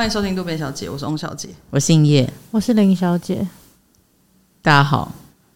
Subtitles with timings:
[0.00, 3.46] 欢迎收听渡边小姐，我是翁小姐，我姓叶，我是林小姐。
[4.62, 5.12] 大家好，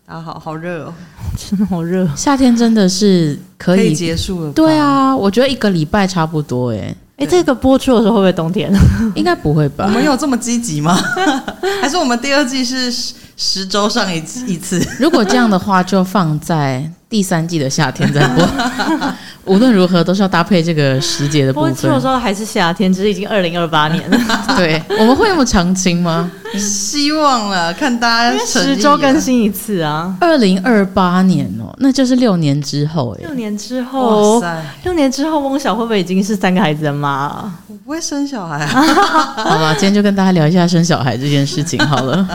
[0.07, 0.93] 大家好，好热哦，
[1.35, 4.53] 真的好热，夏天真的是可以，可以结束了。
[4.53, 6.95] 对啊，我觉得一个礼拜差不多哎。
[7.17, 8.71] 哎，这个播出的时候会不会冬天？
[9.17, 9.87] 应该不会吧？
[9.87, 10.95] 我们有这么积极吗？
[11.81, 12.93] 还是我们第二季是
[13.39, 14.79] 十周上一一次？
[15.01, 18.45] 如果这样的话，就放在第三季的夏天在播。
[19.47, 21.73] 无论如何都是要搭配这个时节的部分。
[21.73, 24.19] 播出的时候还是夏天，只是已经二零二八年了。
[24.57, 26.29] 对，我们会那么长青吗？
[26.59, 30.17] 希望了，看大家十周更新一次啊。
[30.21, 33.23] 二零二八年哦，那就是六年之后哎。
[33.23, 37.53] 六年之后，哇塞，六年之后，翁小会不会已经是三个孩子的妈了？
[37.69, 38.83] 我不会生小孩啊。
[39.39, 42.27] 好吧，今天就跟大家聊一下生小孩这件事情好了。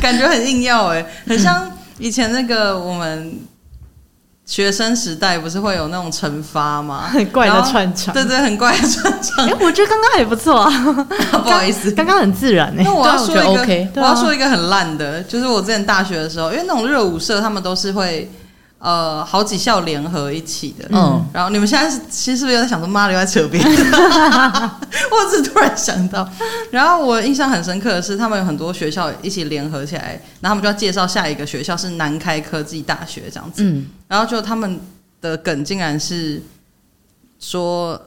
[0.00, 3.36] 感觉很硬要哎，很像以前那个我们。
[4.48, 7.02] 学生时代不是会有那种惩罚吗？
[7.12, 9.46] 很怪的串场，对对，很怪的串场。
[9.46, 10.70] 哎、欸，我觉得刚刚还不错啊，
[11.30, 12.84] 不好意思，刚刚很自然哎、欸。
[12.84, 18.28] 那我要说一个，我要说一个很烂的，就是我之前大学的时候，因为那种热舞社，他们都是会。
[18.78, 23.60] 呃，好几校联合一起的，嗯，然后你们现在是其实是不是有在想说，妈的又在扯边？
[23.66, 26.28] 我只突然想到，
[26.70, 34.80] 然后我印象很深刻的是，他们有很多学校一起联合起来，然后他们就要介绍下一个学校是南开科技大学这样子，嗯，然后就他们
[35.20, 36.40] 的梗竟然是
[37.40, 38.00] 说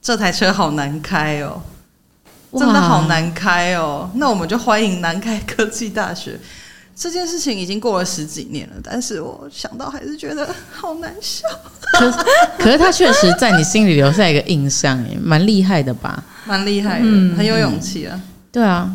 [0.00, 1.60] 这台车好难开哦，
[2.56, 6.38] 真的好难开哦，那我们就欢迎南开科技大学。
[6.96, 11.44] 这件事情已经过了十几年了，但是我想到还是觉得好难笑。
[11.98, 12.18] 可是，
[12.58, 16.22] 可是他确实在你心里留下一个印象，哎，蛮厉害的吧？
[16.44, 18.22] 蛮厉害的，嗯、很有勇气啊、嗯。
[18.52, 18.90] 对啊，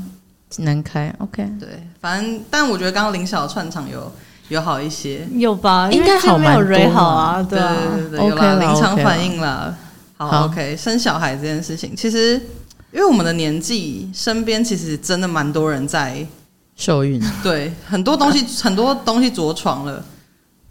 [0.60, 1.46] 难开，OK。
[1.60, 1.68] 对，
[2.00, 4.10] 反正，但我觉得刚刚林晓串场有
[4.48, 5.90] 有好一些，有吧？
[5.92, 7.44] 应该好蛮多好啊。
[7.44, 9.76] 对啊对对对，有啦，临场反应啦。
[10.16, 10.78] 好，好，OK。
[10.78, 12.36] 生小孩这件事情，其实
[12.94, 16.26] 因为我们的年纪，身边其实真的蛮多人在。
[16.80, 20.04] 受孕， 对，很多东西 很多东西着床了，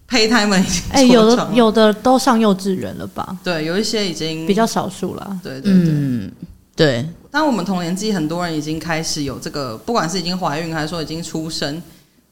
[0.08, 3.36] 胚胎们已经哎、欸，有的有的都上幼稚园了吧？
[3.44, 5.38] 对，有一些已经比较少数了。
[5.42, 6.32] 对对对、嗯、
[6.74, 7.06] 对。
[7.30, 11.80] 但我们同年纪很多人已经开始有这个，不管是已经怀孕还是说已经出生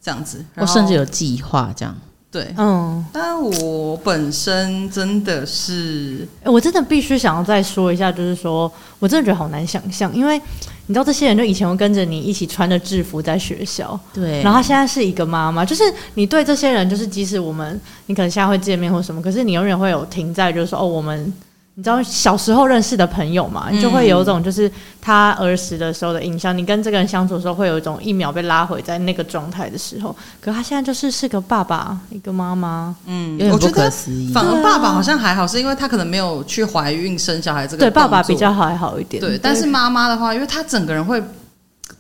[0.03, 1.95] 这样子，我甚至有计划这样。
[2.31, 10.41] 对，嗯，但我本身真的是，我真的必须想要再说一下，就是说我真的觉得好难想象，因为
[10.87, 15.83] 你知道，这些人就以前会跟着你一起穿着制服在学校，对，然后他现在是一个妈妈，就是
[16.15, 21.33] 你对这些人，就是即使我们你可能现在会见面或什么，可是你永远会有停在，就是说哦，我们。
[21.79, 23.69] 你知道小时候认识的朋友嘛？
[23.71, 26.57] 你就会有一种就是他儿时的时候的印象。
[26.57, 30.17] 你跟这个人相处的时候，会有一种一秒被拉回在那个状态的时候。
[30.41, 34.33] 可他现在就是是个爸爸，一个妈妈，嗯，有点不可思议。
[34.33, 37.81] 反而爸爸好像还好，是因为他可能没有去怀孕生小孩这个。
[37.85, 39.21] 对，爸爸比较还好一点。
[39.21, 41.23] 对，但是妈妈的话，因为他整个人会，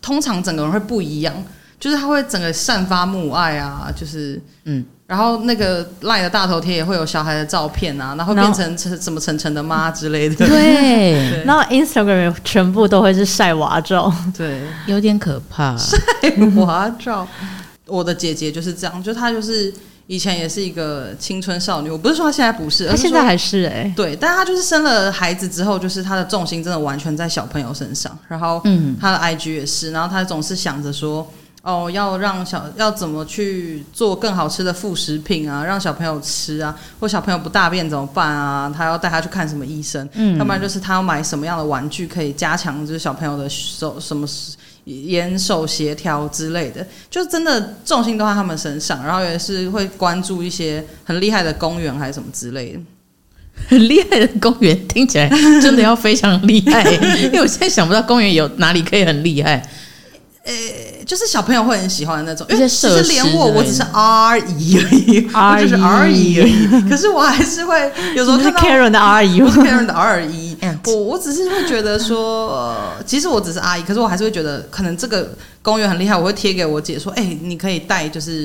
[0.00, 1.34] 通常整个人会不一样，
[1.78, 4.82] 就是他会整个散发母爱啊，就是嗯。
[5.06, 10.46] 然后那个赖的大头贴也会有小孩的照片啊，然后变成成什么晨晨的妈之类的。
[10.46, 15.76] 对，然后 Instagram 全部都会是晒娃照，对，有点可怕。
[15.76, 15.96] 晒
[16.56, 17.24] 娃照，
[17.86, 19.72] 我的姐姐就是这样，就她就是
[20.08, 31.24] 以前也是一个青春少女，我不是说她现在不是，她现在还是哎、欸，对，但她就是生了孩子之后，就是她的重心真的完全在小朋友身上，然后嗯，她的 IG 也是，然后她总是想着说。
[31.66, 35.64] 哦，要让小要怎么去做更好吃的副食品啊？
[35.64, 38.72] 让小朋友吃啊，或小朋友不大便怎么办啊？
[38.72, 40.08] 他要带他去看什么医生？
[40.12, 44.24] 嗯，要不然就是他要买什么样的玩具可以加强就是小朋友的手什么
[44.84, 52.80] 眼手协调之类的，就真的重心都在他们身上，然后也是会关注一些很厉害的公园还是什么之类的。
[53.68, 55.28] 很厉害的公园听起来
[55.60, 56.88] 真的要非常厉害，
[57.24, 59.60] 因为我现在想不到公园有哪里可以很厉害。
[60.44, 66.66] 呃、欸，就是小朋友会很喜欢的那种，因为其实连我，我只是阿姨而已，我就是阿姨而已。
[66.90, 70.56] 可是我还是会有时候看到 Karen 的阿姨，我是 Karen 的阿姨。
[70.86, 72.76] 我我只是会觉得说，呃，
[73.06, 75.30] 其实我只是阿姨，可是我还是会觉得，可能这个
[75.62, 78.40] 公园很厉害，我会贴给我姐说，哎、欸，你可以带，就是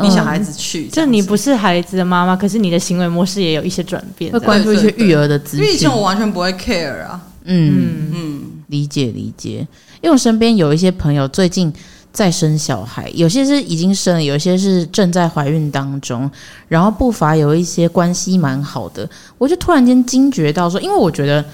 [0.00, 0.84] 你小孩子去。
[0.84, 5.60] 嗯嗯、就你不是孩子的妈妈，可是你的行为模式也有一些转变，会关注一些育儿的资讯。
[5.60, 7.20] 因为以前我完全不会 care 啊。
[7.44, 9.66] 嗯嗯，嗯理解理解。
[10.02, 11.72] 因为我身边有一些朋友最近
[12.16, 16.30] 再生小孩，有些是已经生了，有些是正在怀孕当中，
[16.66, 21.44] 然后不乏有一些关系蛮好的，我就突然间惊觉到说，因为我觉得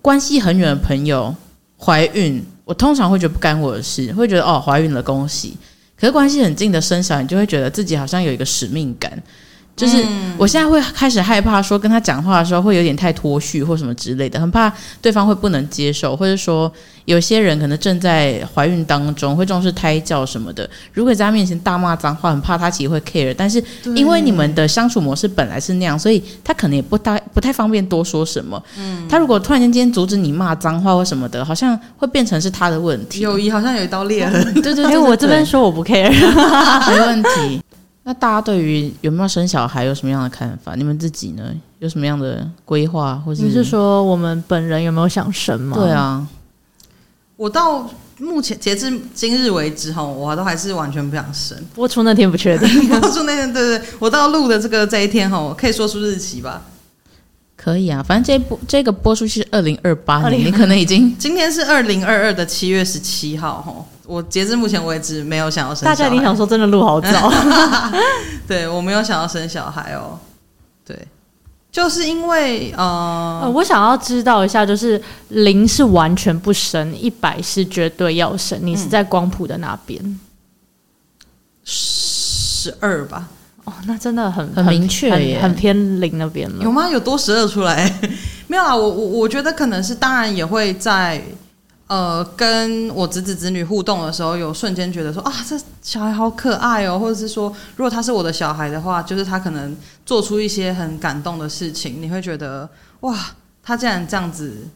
[0.00, 1.34] 关系很远的朋友
[1.76, 5.56] 怀孕，我通常会觉得不干我的事，会觉得哦怀孕了恭喜，
[5.98, 9.20] 可是关系很近的生小孩，你就会觉得自己好像有一个使命感。
[9.74, 10.04] 就是
[10.36, 16.70] 我现在会开始害怕，说跟他讲话的时候会有点太脱序或什么之类的，很怕对方会不能接受，或者说
[17.06, 20.68] 有些人可能正在怀孕当中，会重视胎教什么的。
[20.92, 23.34] 如果在他面前大骂脏话，很怕他其实会 care。
[23.36, 23.62] 但是
[23.96, 28.62] 因为你们的相处模式本来是那样，所以他可能也不太不太方便多说什么。
[28.78, 33.20] 嗯，他如果突然间今天阻止你骂脏话或什么的，好像会变成是他的问题。
[33.20, 34.44] 友谊好像有一道裂痕。
[34.62, 36.10] 对对对，为我这边说我不 care，
[36.88, 37.60] 没问题。
[38.04, 40.74] 那大家对于有没有生小孩有什么样的看法？
[40.74, 41.54] 你们自己呢？
[41.78, 43.14] 有什么样的规划？
[43.24, 45.76] 或者你是说我们本人有没有想生吗？
[45.78, 46.26] 对啊，
[47.36, 47.88] 我到
[48.18, 51.56] 目前截至今日为止哈，我都还是完全不想生。
[51.74, 52.68] 播出那天不确定，
[53.00, 56.62] 播出那天对对，我到录的这个这一天哈，可以说出日期吧？
[57.56, 63.86] 可以啊，反正这播这个播出是二零二八年，你可能已经今天是二零二二的七月十七号哈。
[64.12, 65.96] 我截至目前为止没有想要生小孩。
[65.96, 67.32] 大家你想说真的路好早？
[68.46, 70.18] 对，我没有想要生小孩哦。
[70.84, 71.08] 对，
[71.70, 78.58] 就是因为呃，呃，我想要知道一下，就是零是完全不生，一百是绝对要生。
[78.62, 80.20] 你是在光谱的那边？
[81.64, 83.26] 十二吧。
[83.64, 86.62] 哦，那真的很很明确耶，很偏零那边了。
[86.62, 86.86] 有吗？
[86.90, 87.90] 有多十二出来？
[88.46, 88.76] 没有啊。
[88.76, 91.22] 我我我觉得可能是，当然也会在。
[91.92, 102.66] 呃，跟我侄子侄女互动的时候，有瞬间觉得说啊，这小孩好可爱哦，或者是说，如果他是我的小孩的话，就是他可能做出一些很感动的事情，你会觉得
[103.00, 103.14] 哇，
[103.62, 104.66] 他竟然这样子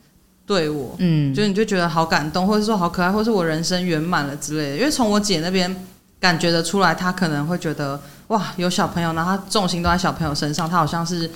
[0.45, 4.77] 对我，嗯，就你就觉得好感动，或者说好可爱，或是我人生圆满了之类的。
[4.77, 5.75] 因为从我姐那边
[6.21, 11.31] 感觉得出来，她可能会觉得哇，有小朋友，然后他重心都在小朋友身上，他好像是。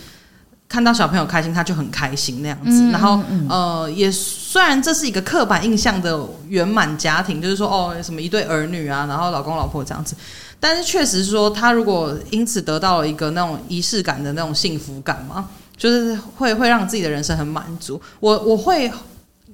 [0.71, 2.71] 看到小朋友开心，他就很开心那样子。
[2.71, 10.15] 嗯、然后，呃，也虽然这是一个刻板印象的圆满家庭，就是说，哦，什么一对儿女啊，然后老公老婆这样子。
[10.61, 18.01] 但是，确实说，他如果因此得到了一个那种仪式感的那种幸福感嘛，就是会会让自己的人生很满足。
[18.21, 18.89] 我我会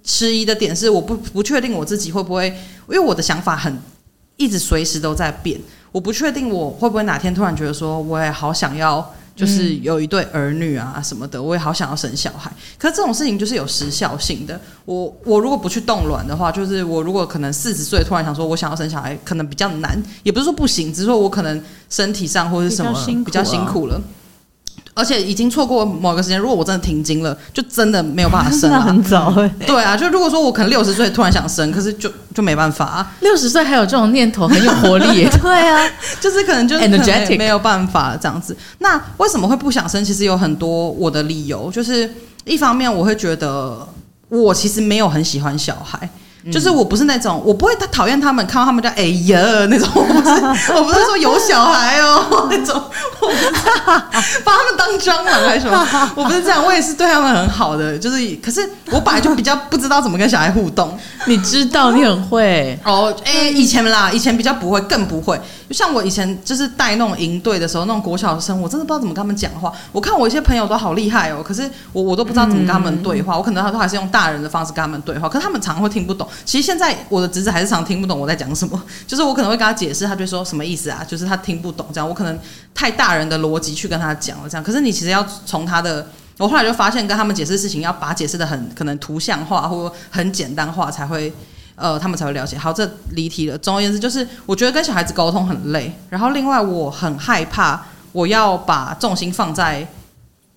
[0.04, 2.48] 迟疑的点是，我不不确定我自己会不会，
[2.88, 3.74] 因为我的想法很
[4.36, 5.58] 一直随时都在变。
[5.92, 9.14] 我不确定我会不会哪天突然觉得说，我也好想要。
[9.36, 12.50] 就是有一对儿女啊什么的，我也好想要生小孩。
[12.78, 14.58] 可是这种事情就是有时效性的。
[14.86, 22.92] 我我如果不去冻卵的话，就是我如果可能四十岁突然想说我想要生小孩，可能比较难，也不是说不行，只是说我可能身体上或者什么
[23.24, 24.00] 比较辛苦了。
[24.98, 28.80] 而且已经错过某个时间，如果我真的停经了，就真的没有办法 生了。
[28.80, 29.46] 很早哎。
[29.66, 33.12] 对啊，就如果说我可能六十岁突然想生，可是就就没办法啊。
[33.20, 35.28] 六十岁还有这种念头，很有活力。
[35.42, 35.86] 对啊，
[36.18, 36.88] 就是可能就是
[37.36, 38.56] 没有办法这样子。
[38.78, 40.02] 那为什么会不想生？
[40.02, 42.10] 其实有很多我的理由，就是
[42.46, 43.86] 一方面我会觉得
[44.30, 46.08] 我其实没有很喜欢小孩。
[46.52, 49.38] 就是我不是那种，我不会他讨厌他们，看到他们就哎呀
[49.68, 50.30] 那种，我不是，
[50.72, 52.80] 我不是说有小孩哦 那种，
[53.20, 60.96] 我不是把他们当蟑螂还是什么，我不是这样，我也是对他们很好的，就是，可是我本来就比较不知道怎么跟小孩互动，
[61.26, 62.78] 你知道你很会。
[62.84, 65.40] 哦，哎、欸，以前啦，以前比较不会，更不会。
[65.68, 69.72] 就像我以前就是带那种营队的时候，那种国小生，我真的不知道怎么跟他们讲话。
[69.90, 73.36] 我看我一些朋友都好厉害哦，可是我我都不知道怎么跟他们对话。
[73.36, 76.28] 我可能他都还是用大人的方式跟他们对话，可是他们常常会听不懂。
[76.44, 81.04] 其实现在我的侄子还是常听不懂我在讲什么， 就是我可能会跟他解释，他就说什么意思啊？
[81.06, 82.08] 就是他听不懂这样。
[82.08, 82.38] 我可能
[82.72, 84.62] 太大人的逻辑去跟他讲了这样。
[84.62, 86.06] 可是你其实要从他的，
[86.38, 91.32] 我后来就发现跟他们解释事情要把解释的很可能图像化或很简单化才会。
[91.76, 92.56] 呃，他们才会了解。
[92.56, 93.58] 好，这离题了。
[93.58, 95.92] 总而言之，就是我觉得跟小孩子沟通很累。
[96.08, 99.86] 然后，另外我很害怕，我要把重心放在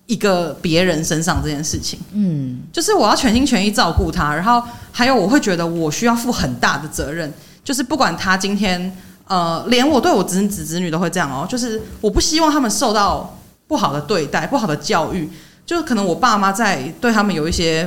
[0.06, 2.00] 一个别人身上这件事情。
[2.12, 4.34] 嗯，就是我要全心全意照顾他。
[4.34, 7.30] 然后还有，我会觉得我需要负很大的责任。
[7.62, 8.90] 就是不管他今天，
[9.28, 11.46] 呃，连我对我侄子侄女都会这样哦。
[11.46, 15.28] 就是我不希望他们受到不好的对待、不好的教育。
[15.66, 17.86] 就是可能我爸妈在对他们有一些。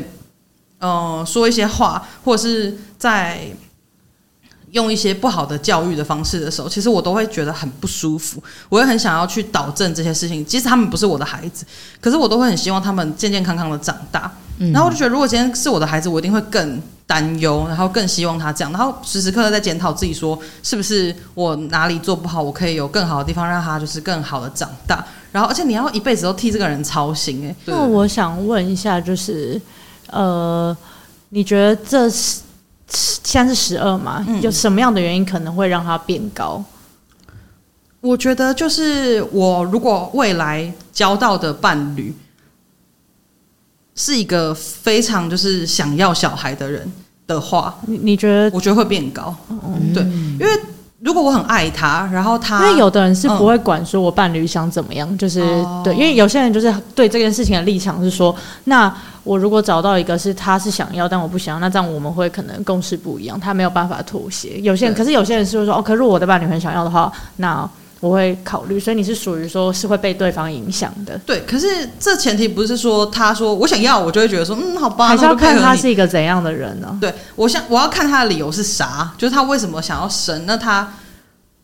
[0.83, 3.39] 嗯、呃，说一些话，或者是在
[4.71, 8.43] 用一些不好的教育的方式的时候，其实我都会觉得很不舒服。
[8.69, 10.43] 我也很想要去导正这些事情。
[10.45, 11.65] 即使他们不是我的孩子，
[12.01, 14.29] 可是我都会很希望他们健健康康的长大。
[14.57, 25.05] 嗯、然后我就觉得，如果今天是我的孩子，我一定会更担忧，然后更希望他这样，然后时时刻刻在检讨自己，说是不是我哪里做不好，我可以有更好的地方，让他就是更好的长大。
[25.31, 27.55] 然后，而且你要一辈子都替这个人操心，欸，哎。
[27.65, 29.61] 那我想问一下，就是。
[30.07, 30.75] 呃，
[31.29, 32.41] 你觉得这是
[32.89, 34.25] 现在是十二吗？
[34.41, 36.63] 有什么样的原因可能会让它变高？
[38.01, 42.13] 我觉得就是我如果未来交到的伴侣
[43.95, 46.91] 是一个非常就是想要小孩的人
[47.25, 48.53] 的话，你你觉得？
[48.53, 49.33] 我觉得会变高。
[49.49, 50.61] 嗯，对，因为
[51.03, 55.41] 如果我很爱他，然后他，因为有的人是不会管说我伴侣想怎么样，嗯、就是
[55.83, 58.33] 对，因为有些人就是对这件事情的立场是说，
[58.63, 58.93] 那
[59.25, 64.57] 我如果找到一个是他是想要，但我不想要，那这样我们会可能共识不一样，他没有办法妥协。
[64.61, 67.69] 有些人，可是有些人是说，哦，可是我的伴侣很想要的话，那
[68.03, 68.79] 我会考虑。
[68.79, 71.41] 所以你是属于说是会被对方影响的，对。
[71.47, 76.97] 可是这前提不是说他说我想要，我就会觉得说，嗯，好吧，还是要看他是一个怎样的人呢？
[76.99, 80.93] 对，我想我要看他的理由是啥，就是他为什么想要生，那他。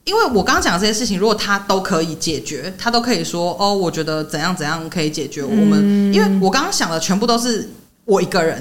[0.06, 5.44] 因为我刚刚讲这些事情，如果他都可以解决，他都可以说哦，我觉得怎样怎样可以解决。
[5.44, 7.70] 我们，因为我刚刚想的全部都是
[8.06, 8.60] 我一个人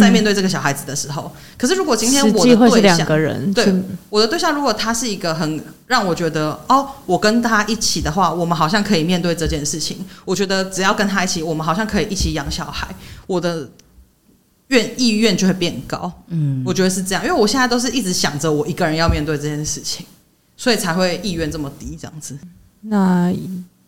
[0.00, 1.30] 在面对这个小孩子的时候。
[1.56, 3.06] 可是如果今天我的对象，
[3.54, 10.04] 对我的对象，如果他是一个很让我觉得哦，我跟他一起的话，我们好像可以面对这件事情。
[10.24, 12.88] 我觉得只要跟他一起，我们好像可以一起养小孩。
[13.26, 13.68] 我的
[14.68, 16.12] 愿意愿就会变高。
[16.28, 20.06] 嗯，我觉得是这样，因为我现在都是一直想着我一个人要面对这件事情。
[20.56, 22.38] 所以才会意愿这么低，这样子。
[22.82, 23.34] 那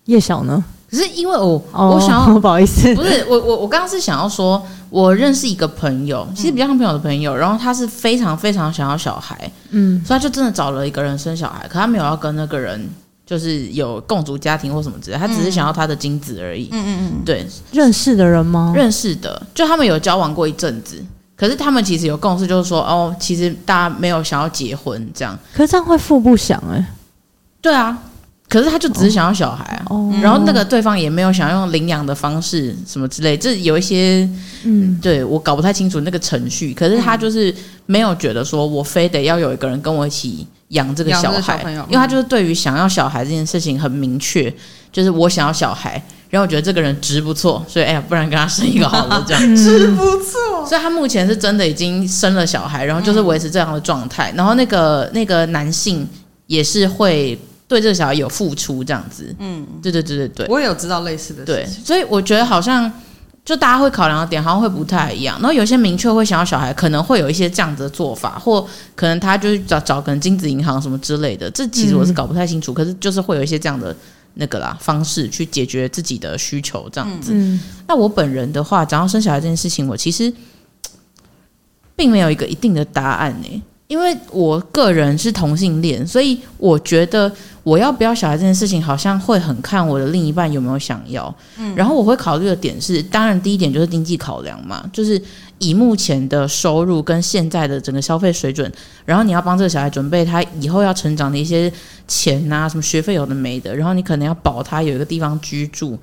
[0.07, 0.65] 叶晓呢？
[0.91, 12.89] 可是因为我、哦、我想要 不好意思，不是我我我刚刚是想要说，我认识一个朋友，其实比较像朋友的朋友，然后他是非常非常想要小孩，嗯，所以他就真的找了一个人生小孩，可他没有要跟那个人
[13.27, 16.69] 就是有共组家庭或什么之类，他只是想要他的精子而已。
[16.71, 18.73] 嗯嗯嗯，对，认识的人吗？
[18.75, 21.05] 认识的，就他们有交往过一阵子。
[21.37, 25.39] 可是他们其实有共识，就是说，哦，其实大家没有想要结婚这样。
[25.53, 26.87] 可是这样会父不想哎、欸。
[27.61, 27.99] 对啊，
[28.57, 29.83] 可是他就只是想要小孩啊。
[29.91, 30.11] 哦。
[30.23, 34.27] 然后那个对方也没有想要用领养的方式什么之类，这有一些，
[34.65, 36.73] 嗯，对我搞不太清楚那个程序。
[36.73, 44.53] 可是他就是没有觉得说我非得要有一个人跟我一起养这个小孩，小因为他就是对于想要小孩这件事情很明确，
[44.91, 46.03] 就是我想要小孩。
[46.29, 50.67] 然后我觉得这个人值不错，所以哎呀，不然跟他生一个好了，这样值不错。
[50.67, 54.33] 所以他目前是真的已经生了小孩，然后就是维持这样的状态。
[54.37, 56.07] 然后那个那个男性
[56.49, 59.35] 也是会对这个小孩有付出，这样子。
[59.39, 61.55] 嗯，对对对对对，我也有知道类似的事情。
[61.55, 62.91] 对，所以我觉得好像
[63.45, 65.39] 就大家会考量的点好像会不太一样。
[65.41, 71.51] 然后有些明确会想要小孩，可能会有一些这样子的做法，或可能他就是找找可能精子银行什么之类的。
[71.51, 73.95] 这其实我是搞不太清楚，可是就是会有一些这样的。
[74.39, 77.33] 那个啦，方式去解决自己的需求，这样子。
[77.35, 77.59] 嗯、
[77.89, 80.31] 那我本人的话，讲到生小孩这件事情，我其实
[81.97, 83.63] 并没有一个一定的答案呢。
[83.89, 87.31] 因为我个人是同性恋，所以我觉得
[87.63, 91.33] 我要不要小孩这件事情，好像会很看我的另一半有没有想要。
[91.57, 95.21] 嗯，然后我会考虑的点是，当然第一点就是经济考量嘛，就是
[95.59, 98.71] 以目前的收入跟现在的整个消费水准，
[99.05, 101.73] 然后你要帮这个小孩准备他以后要成长的一些
[102.09, 105.97] 钱啊，什么学费有的没的，然后你可能要保他有一个地方居住，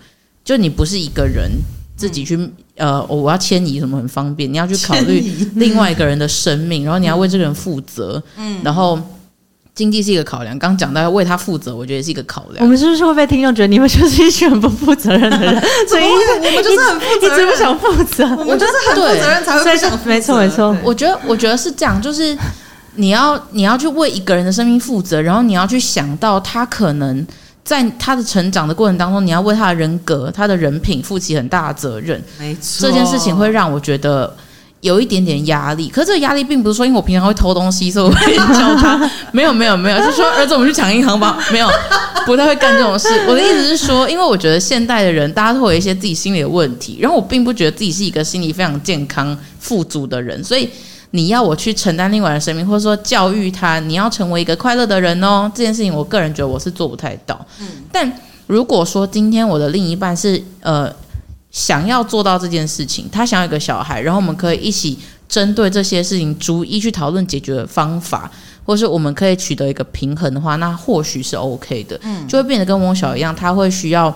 [0.46, 1.52] 就你不是一个人。
[1.96, 2.38] 自己去
[2.76, 5.24] 呃，我要迁移什么很方便，你要去考虑
[5.56, 9.00] 另外一个人的生命，然后你要为这个人负责，嗯，然后
[9.76, 10.58] 经济是一个考量。
[10.58, 12.64] 刚讲到要为他负责，我觉得是一个考量。
[12.64, 15.62] 我们是不是会被听众觉得你们就是一群很不负责任的人？
[15.88, 18.26] 所以我们就是很负责任，一直不想负责。
[18.38, 20.10] 我们就是很负责任才会不想负责。
[20.10, 22.36] 没错没错，我觉得我觉得是这样，就是
[22.96, 27.26] 你要你要去为一个人的生命负责，然后你要去想到他可能。
[27.64, 32.22] 在他的成长的过程当中，你要为他的人格、他的人品负起很大的责任。
[32.38, 34.36] 没错，这件事情会让我觉得
[34.82, 35.88] 有一点点压力。
[35.88, 39.10] 可是这个压力并不是说，因为我平常会偷东西，所以我会教他。
[39.32, 41.42] 没有，没有，没有，就是说儿子，我们去抢银行吧。
[41.54, 41.70] 没有，
[42.26, 43.08] 不太会干这种事。
[43.30, 50.70] 我的意思是说，因为我觉得现代的人，大家都会有一些自己心理的问题，然后我并不觉得自己是一个心理非常健康、富足的人，所以。
[51.16, 55.50] 你要我去承担另外的生命，或者说教育他，你要成为一个快乐的人哦。
[55.54, 57.40] 这件事情，我个人觉得我是做不太到。
[57.60, 58.12] 嗯，但
[58.48, 60.92] 如果说今天我的另一半是呃
[61.52, 64.98] 想要做到这件事情，他想要一个小孩，然后我们可以一起
[65.30, 68.32] 针对这些事情逐一去讨论解决的方法，
[68.66, 72.00] 或是我们可以取得一个平衡的话，那或许是 OK 的。
[72.02, 74.12] 嗯，就会变得跟翁小一样，他会需要。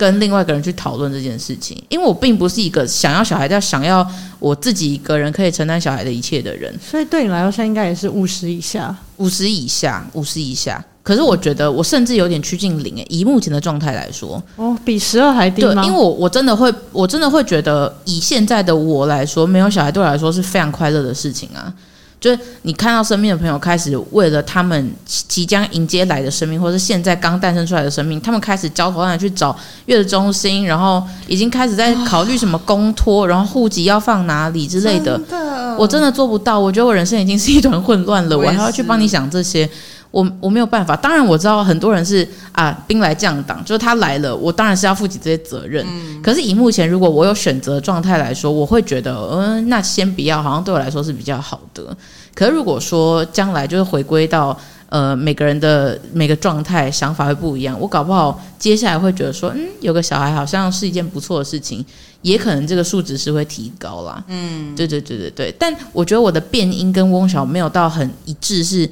[0.00, 4.06] 跟另外一个人去讨论这件事情，因为我并不是一个想要小孩，但想要
[4.38, 10.82] 我自己一个人可以承担小孩的一切的人，所以对你来说，现在应该也是五十以下，五十以下，五十以下。
[11.02, 15.82] 可是我觉得我甚至有点趋近零诶，以目前的状态来说，哦，比十二还低吗？
[15.82, 21.72] 对，因为我我真的会，我真的会觉得，以现在的我来说，没有小孩对我来说是非常快乐的事情啊。
[22.20, 35.16] 就是你看到身边的朋友开始为了他们即将迎接来的生命，或者是现在刚诞生出来的生命，他们开始焦头烂额去找月子中心，然后已经开始在考虑什么公托，然后户籍要放哪里之类的。
[35.16, 36.60] 真的，我真的做不到。
[36.60, 39.68] 我觉得我人生已经是一团混乱了，我还要去帮你想这些。
[40.10, 45.86] 我我没有办法，当然我知道很多人是啊兵来将挡，就是他来了，我当然是要负起这些责任。
[45.88, 51.96] 嗯、可是以目前如果我有选择状态来说，我会觉得，嗯，那先不要，好像对我来说是比较好的。
[52.34, 57.78] 可是如果说将来就是回归到呃，每个人的每个状态想法会不一样。
[57.78, 61.84] 我搞不好接下来会觉得说，嗯，有个小孩好像是一件不错的事情，
[62.22, 64.20] 也可能这个数值是会提高啦。
[64.26, 65.54] 嗯，对对对对对。
[65.56, 68.90] 但我觉得我的变音跟翁小没有到很一致是，是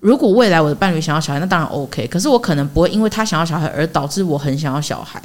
[0.00, 2.06] 如果未来我的伴侣想要小孩，那当然 OK。
[2.06, 5.22] 可是我可能不会因为他想要小孩而导致我很想要小孩。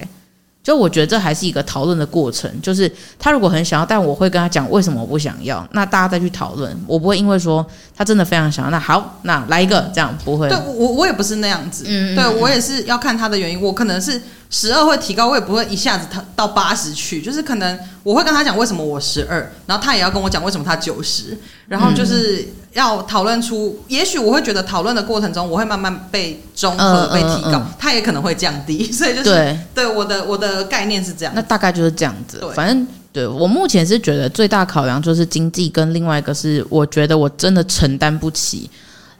[0.61, 6.75] 就我觉得这还是一个讨论的过程，就是他如果很想要，但我会跟他讲为什么我不想要，那大家再去讨论。
[6.87, 7.63] 我不会因为说
[7.95, 10.49] 他真的非常想要，那好，那来一个这样不会。
[10.49, 13.61] 对我我也不是那样子，嗯，对我也是要看他的原因。
[13.61, 22.41] 我可能是十二会提高，我也不会一下子他到八十去，就是可能我会跟他讲为什么我十二，然后他也要跟我讲为什么他九十，然后就是。
[22.41, 32.43] 嗯要讨论出，也许我会觉得讨论的过程中，我会慢慢被中和、被提高，它也可能会降低， 所以就是对，对我的我的概念是这样，那大概就是这样子。
[32.53, 38.69] 反正对我目前是觉得最大考量就是经济，跟另外一个是我觉得我真的承担不起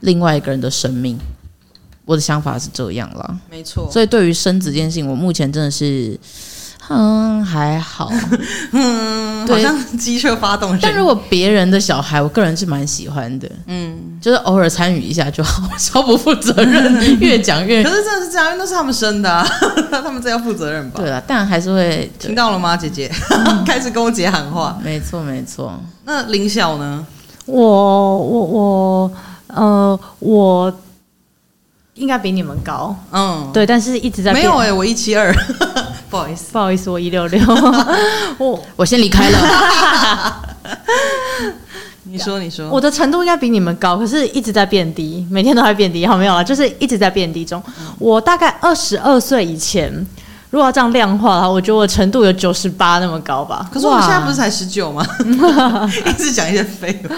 [0.01, 1.17] 另外一个人的生命，
[2.03, 3.89] 我的想法是这样了，没错。
[3.89, 6.19] 所以对于生子这件事情，我目前真的是。
[6.89, 8.11] 嗯，还好，
[8.71, 10.77] 嗯，好像机车发动。
[10.81, 17.83] 但如果别人的小孩，我个人是蛮喜欢的，嗯，就是偶尔参与一下就好， 超不负责任，越讲越。
[17.83, 19.47] 可是真的是这样，因为都是他们生的，啊，
[19.89, 20.99] 他们这要负责任吧？
[21.01, 23.11] 对啊，但还是会听到了吗，姐姐？
[23.65, 25.79] 开始跟我姐喊话，没错没错。
[26.05, 27.05] 那林晓呢？
[27.45, 29.11] 我我我
[29.47, 30.73] 呃我。
[31.95, 35.33] 应该比你们高，嗯，对，但是一直在没有哎、欸，我一七二，
[36.15, 37.41] 不好意思，不好意思，我一六六，
[38.39, 39.37] 我 我先离开了。
[42.03, 46.41] 你说，你说，我的程度应该比你们高，可是一直在变低，每天都在变低，好没有啊？
[46.41, 47.61] 就是一直在变低中。
[47.79, 49.91] 嗯、我大概二十二岁以前，
[50.51, 53.69] 如果要这样量化的话，我觉得我程度有九十八那么高吧。
[53.73, 55.05] 可是我现在不是才十九吗？
[56.05, 57.15] 一直讲一些废话，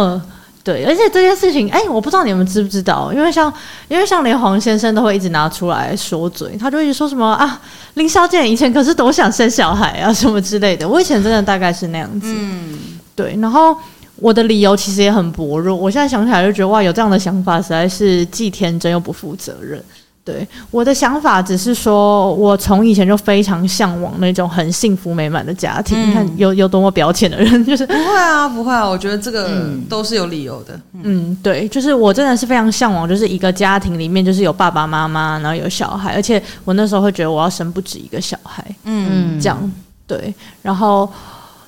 [0.00, 0.20] 嗯。
[0.66, 3.52] 对，而且这件事情，哎，我不知道你们知不知道，因为像，
[3.86, 7.60] 因为像连黄先生都会一直拿出来说嘴，他就一直说什么啊，
[7.94, 10.88] 林小姐以前可是多想生小孩啊，什么之类的。
[10.88, 13.38] 我以前真的大概是那样子，嗯，对。
[13.40, 13.76] 然后
[14.16, 19.80] 我的理由其实也很薄弱，我现在想起来就觉得哇，有这样的想法实在是既天真又不负责任。
[20.26, 25.96] 对，我的想法只是说，我从以前就非常向往那种很幸福美满的家庭。
[25.96, 28.84] 嗯、你看有有多么表浅的人， 就是不会啊，不会啊。
[28.84, 29.48] 我觉得这个
[29.88, 30.74] 都是有理由的。
[30.94, 38.64] 嗯，嗯，对，就是我真的是非常向往，就是一个家庭里面就是有爸爸妈妈，然后有小孩，而且我那时候会觉得我要生不止一个小孩。
[38.82, 39.72] 嗯，这样
[40.08, 41.08] 对，然后。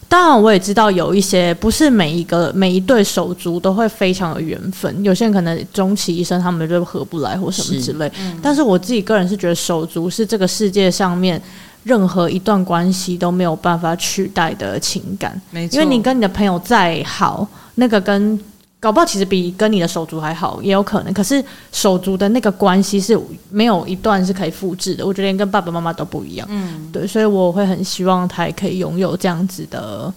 [0.08, 8.10] 当然，我也知道有一些不是每一个每一对手足都会非常有缘分，有些人可能终其一生他们就合不来或什么之类。
[8.18, 11.40] 嗯、但是我自己个人是觉得手足是这个世界上面
[11.84, 15.38] 任何一段关系都没有办法取代的情感。
[15.50, 18.40] 没，因为你跟你的朋友再好，那个跟。
[18.80, 21.12] 搞不好其实比跟你的手足还好，也有可能。
[21.12, 23.18] 可是手足的那个关系是
[23.50, 26.46] 没有一段是可以复制的，我觉得连跟爸爸妈妈都不一样。
[26.50, 30.12] 嗯，对，所以我会很希望他也可以拥有这样子的。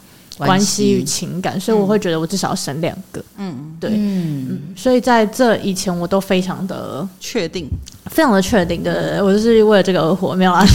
[0.47, 3.23] 关系与情感，所以我会觉得我至少要生两个。
[3.37, 7.69] 嗯，对，嗯，所以在这以前我都非常的确定，
[8.07, 10.65] 非常的确定的，我就是为了这个而活，没有啊？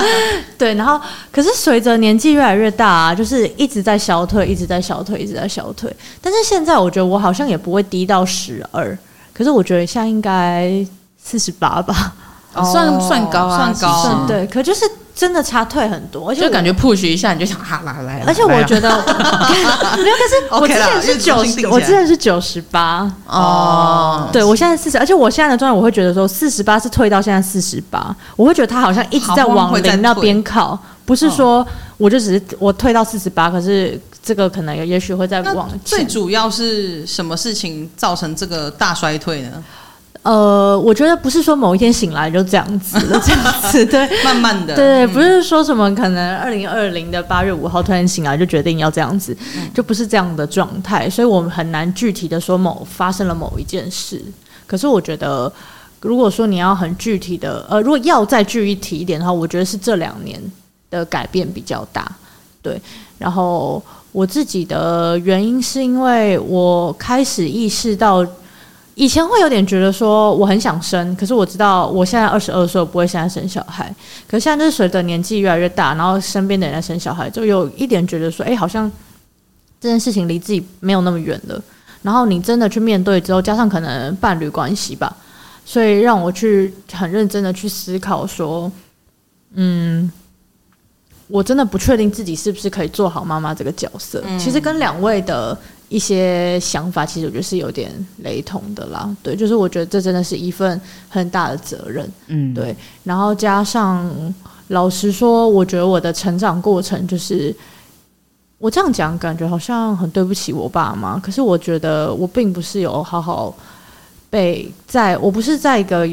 [0.58, 1.00] 对，然后
[1.32, 5.94] 可是随着年纪越来越大啊，就是一直在消退，一直在消退，一直在消退。
[6.20, 8.96] 但是现在我觉得我好像也不会低到十二，
[9.32, 10.86] 可是我觉得现在应该
[11.22, 12.14] 四十八吧。
[12.56, 18.90] 哦、算算高啊，算高，啊，对，可就是真的差退很多，而且就感觉 push 一下你就想哈啦来，而且我觉得
[19.96, 23.08] 没有，可是 我之前是九十，我之前是九十八。
[23.26, 31.64] 哦，对我现在四十，而且我现在的状态我会觉得说四十八是退到现在四十八，我会觉得他好像一直在往零那边靠，不是说
[31.96, 35.80] 我就只是我退到四十八，可是这个可能也许会再往前。
[35.84, 39.62] 最主要是什么事情造成这个大衰退呢？
[40.24, 49.36] 呃，我觉得不是说某一天醒来就这样子了，这样子对， 慢慢的，对，不是说什么可能二零二零的八月五号突然醒来就决定要这样子，
[49.74, 54.18] 就不是这样的状态，所以我们很难具体的说某发生了某一件事。
[54.66, 55.52] 可是我觉得，
[56.00, 60.40] 如果说你要很具体的，呃，如果要再具体一点的话，我觉得是这两年
[60.90, 62.10] 的改变比较大，
[62.62, 62.80] 对。
[63.18, 68.26] 然后我自己的原因是因为我开始意识到。
[68.94, 73.92] 以前会有点觉得说我很想生，可是我知道我现在二十二岁，我不会现在生小孩。
[74.28, 78.90] 可是现在就是随着年纪越来越大，然后身边的人在生小孩，就有一点觉得说，哎，好像
[79.80, 81.60] 这件事情离自己没有那么远了。
[82.02, 85.16] 然后你真的去面对之后，加上可能伴侣关系吧，
[85.64, 88.70] 所以让我去很认真的去思考说，
[89.54, 90.10] 嗯。
[91.26, 94.22] 我真的不确定自己是不是可以做好妈妈这个角色。
[94.26, 95.56] 嗯、其实跟两位的
[95.88, 99.08] 一些想法，其实我觉得是有点雷同的啦。
[99.22, 102.10] 对，就是我觉得这真的是一份很大的责任。
[102.26, 102.74] 嗯，对。
[103.02, 104.10] 然后加上，
[104.68, 107.54] 老实说，我觉得我的成长过程就是，
[108.58, 111.18] 我这样讲感觉好像很对不起我爸妈。
[111.18, 113.54] 可是我觉得我并不是有好好
[114.28, 116.08] 被在，我不是在一个。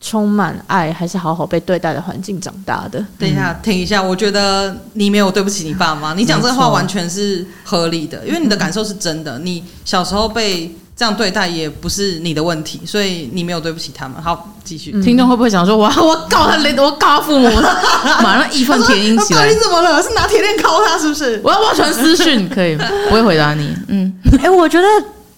[0.00, 3.04] 充满爱还是好好被对待的环境长大的。
[3.18, 9.38] 等一下，停一下，我觉得你没有对不起你爸妈，你讲这话完全是合理的，因为你的感受是真的。
[9.38, 14.20] 你小时候被这样对待也不是你的问题，所以你没有对不起他们。
[14.22, 14.92] 好，继续。
[15.02, 17.48] 听众会不会想说，哇，我告他，我告他父母，
[18.22, 19.48] 马上义愤填膺起来？
[19.52, 20.00] 你怎么了？
[20.02, 21.40] 是拿铁链敲他是不是？
[21.42, 22.48] 我要不要传私讯？
[22.48, 22.76] 可以，
[23.08, 23.74] 不会回答你。
[23.88, 24.86] 嗯， 哎、欸，我觉得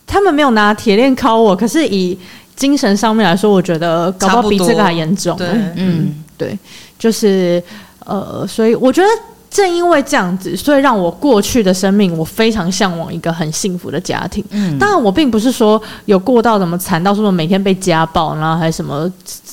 [0.07, 2.19] 他们没有拿铁链敲我，可是以。
[2.59, 5.37] 精神上面来说，我觉得搞不好比这个还严重。
[5.37, 6.59] 对，嗯，对，
[6.99, 7.63] 就是
[8.05, 9.09] 呃，所以我觉得
[9.49, 14.45] 正因为这样子，所以让我过去的生命，我非常向往一个很幸福的家庭。
[14.51, 19.09] 嗯，当然我并不是说有过到什么惨到说每天被家暴，然后还什么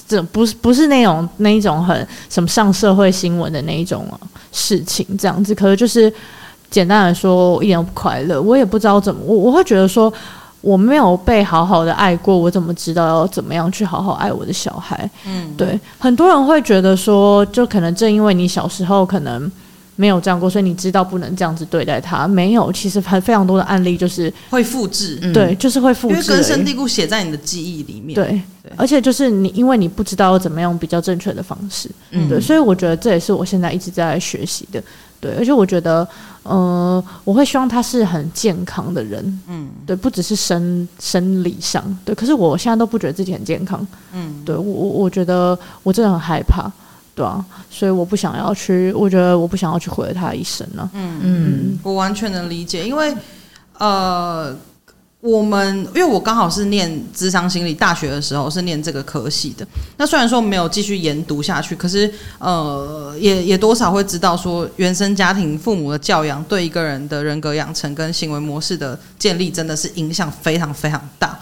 [0.07, 4.07] 这不是不是那种那一种很什么上社会新闻的那一种
[4.51, 5.53] 事情这样子。
[5.53, 6.11] 可是就是
[6.71, 10.11] 简单来说，我一点都不快乐，我也不知道怎么，我我会觉得说。
[10.65, 15.07] 我没有被好好的爱过，我怎么知道要怎么样去好好爱我的小孩？
[15.27, 19.51] 嗯，对，很多人会觉得说，就可能正因为你小时候可能
[19.95, 22.27] 没有这样过，所以你知道不能这样子对待他。
[22.27, 28.15] 没有，其实很非常多的案例就是会复制，对，就是会复制，因为根深蒂固写在你的记忆里面。
[28.15, 34.83] 对，对，而且就是你，因为你不知道怎么样比较正确的方式，嗯，对，所以我觉得这也是我现在一直在学习的。
[35.25, 36.07] 对，而且我觉得，
[36.43, 46.71] 呃，我会希望他是很健康的人，嗯，对，不只是生生理上，对，可是我现在都不觉得自己很健康，嗯，对我我我觉得我真的很害怕，
[47.15, 53.11] 对啊，所以我不想要去，我觉得我不想要去毁了他一生呢，嗯嗯，我完全能理解，因为，
[53.79, 54.55] 呃。
[55.25, 59.65] 我们因为我刚好是念智商心理大学的时候是念这个科系的，
[59.97, 71.35] 那虽然说没有继续研读下去，可是呃也也多少会知道说原生家庭父母的教养对一个人的人格养成跟行为模式的建立真的是影响非常非常大。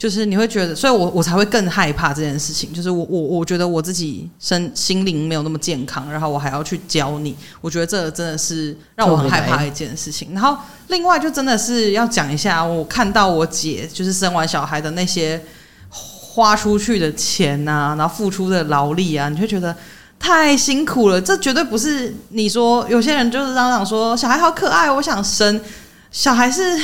[0.00, 2.72] 就是你会觉得，所以我我才会更害怕这件事情。
[2.72, 10.32] 就是我我我觉得我自己身心灵没有那么健康，然后我还要去教你，我觉得这真的是让我很害怕一件事情。
[10.32, 10.56] 然后
[10.88, 15.38] 另外就真的是要讲一下，我看到我姐就是生完小孩的那些
[15.90, 19.76] 花出去的钱啊，然后付出的劳力啊，你会觉得
[20.18, 21.20] 太辛苦了。
[21.20, 25.60] 这绝对不是你说有些人就是嚷嚷说小孩好可爱，我想生
[26.10, 26.80] 小孩是。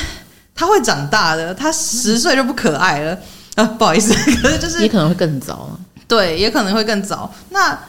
[0.57, 3.17] 他会长大的，他十岁就不可爱了
[3.53, 3.63] 啊！
[3.63, 5.69] 不好意思， 可是就是也可能会更早，
[6.07, 7.31] 对，也可能会更早。
[7.51, 7.79] 那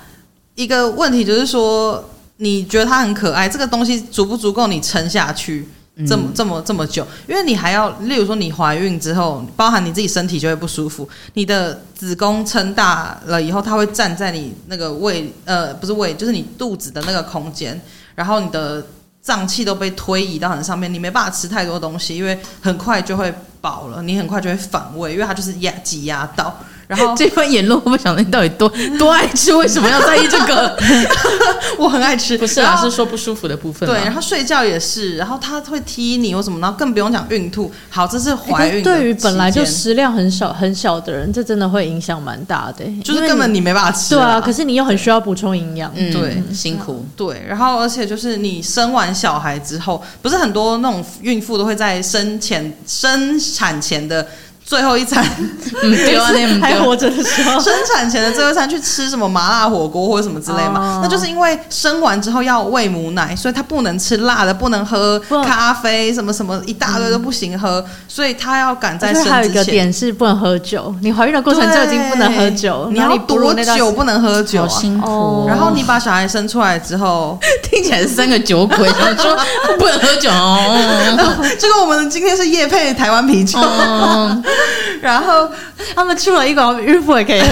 [0.55, 5.67] 一个问题就是说，你觉得他很可爱，这个东西足不足够你撑下去
[6.07, 7.07] 这么、嗯、这么这么久？
[7.27, 17.81] 因为你还要，例如说你怀孕之后，包含你自己身体就会不舒服，你的子宫撑大了以后，它会站在你那个胃，呃，不是胃，就是你肚子的那个空间，
[18.15, 18.87] 然后你的。
[19.21, 26.57] 脏器都被推移到很上面，你没办法吃太多东西，因为很快就会饱了，你很快就会反胃，因为它就是压挤压到。
[26.89, 29.55] 然后 这番言论，我想你到底多 多爱吃？
[29.55, 30.77] 为什么要在意这个？
[31.79, 33.89] 我很爱吃，不是啊，是说不舒服的部分。
[33.89, 37.71] 对，然后睡觉也是，然后他会踢你或什么，然后更不用讲孕吐。
[37.91, 38.83] 好，这是怀孕。
[38.83, 44.15] 对于本来就食量很小很小的人，这真的会影响蛮大的，就是根本你没办法吃。
[44.15, 47.05] 对啊，可是你又很需要补充营养，嗯，对，辛苦。
[47.15, 54.27] 对，然后而且就是你生完小孩之后，不是很多那种孕妇都会在生前生产前的。
[54.69, 55.25] 最后一餐，
[55.83, 60.99] 嗯，还活着的时候， 生产前的最后一餐去吃什么麻辣火锅或者什么之类嘛？
[60.99, 69.33] 哦、那就是因为生完之后要喂母奶，所以他不能吃辣的，不能喝咖啡，什么什么一大堆都不行喝，嗯、所以他要赶在生之前。
[69.33, 74.61] 还有一个点是不能喝酒，你怀孕的过程就已经不能喝酒，你要多久不能喝酒？
[74.61, 75.47] 好辛苦、哦。
[75.49, 79.35] 然后你把小孩生出来之后，听起来是三个酒鬼，然后说
[79.79, 81.17] 不能喝酒哦。
[81.59, 83.59] 这个我们今天是夜配台湾啤酒。
[83.59, 84.43] 哦
[85.01, 85.51] 然后
[85.95, 87.47] 他们出了一款孕妇也可以喝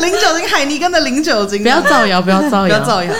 [0.00, 1.62] 零酒精，海尼根的零酒精。
[1.62, 3.12] 不要造谣，不要造谣，不要造谣。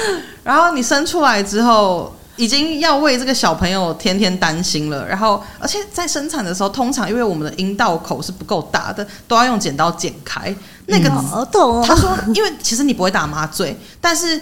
[0.42, 5.06] 然后你生出来之后，已经要为这个小朋友天天担心了。
[5.06, 10.54] 然后，而且在生产的时候，通常因为我们的阴道口是不够大的，都要用剪刀剪开。
[10.86, 11.84] 那个好痛哦。
[11.86, 14.40] 他说，因为其实你不会打麻醉，但是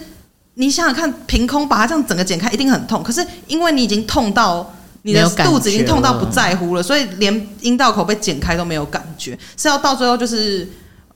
[0.55, 3.03] 你想想看，凭空把它这样整个剪开，一定很痛。
[3.03, 4.73] 可是因为你已经痛到。
[5.03, 10.69] 你的肚子已经痛到不在乎了，所以连阴道口被剪开都没有感觉，是要到最后就是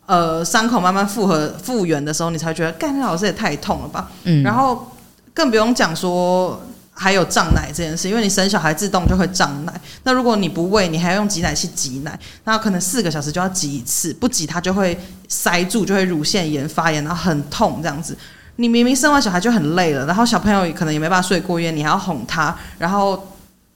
[0.07, 4.09] 呃伤口慢慢复合复原的时候，你才觉得干，那老师也太痛了吧。
[4.23, 4.91] 嗯，然后
[5.35, 6.59] 更不用讲说
[6.93, 9.81] 还有胀奶这件事，因为你生小孩自动就会胀奶。
[10.01, 18.17] 那如果你不喂，你还要用挤奶器挤奶，那可能四个小时就要挤一次，不挤它就会塞住，就会乳腺炎发炎，然后很痛这样子。
[18.55, 23.31] 你明明生完小孩就很累了，然后小朋友可能也没办法睡过夜，你还要哄他，然后。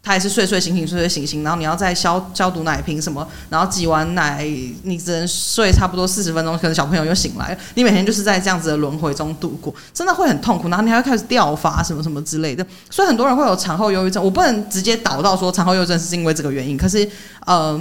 [0.09, 4.43] 他也是睡睡醒醒，睡睡醒醒，然后你要再消消毒奶瓶什么，然后挤完奶，
[4.81, 7.57] 你只能睡差不多四十分钟，可能小朋友又醒来了。
[7.75, 10.67] 你每天就是在这样子的轮回中度过，真的会很痛苦。
[10.67, 14.23] 然后你还会开始掉发什么什么之类的，所以很多人会有产后忧郁症。
[14.23, 17.07] 我不能直接导到说产后忧郁症是因为这个原因，可是，
[17.45, 17.79] 呃，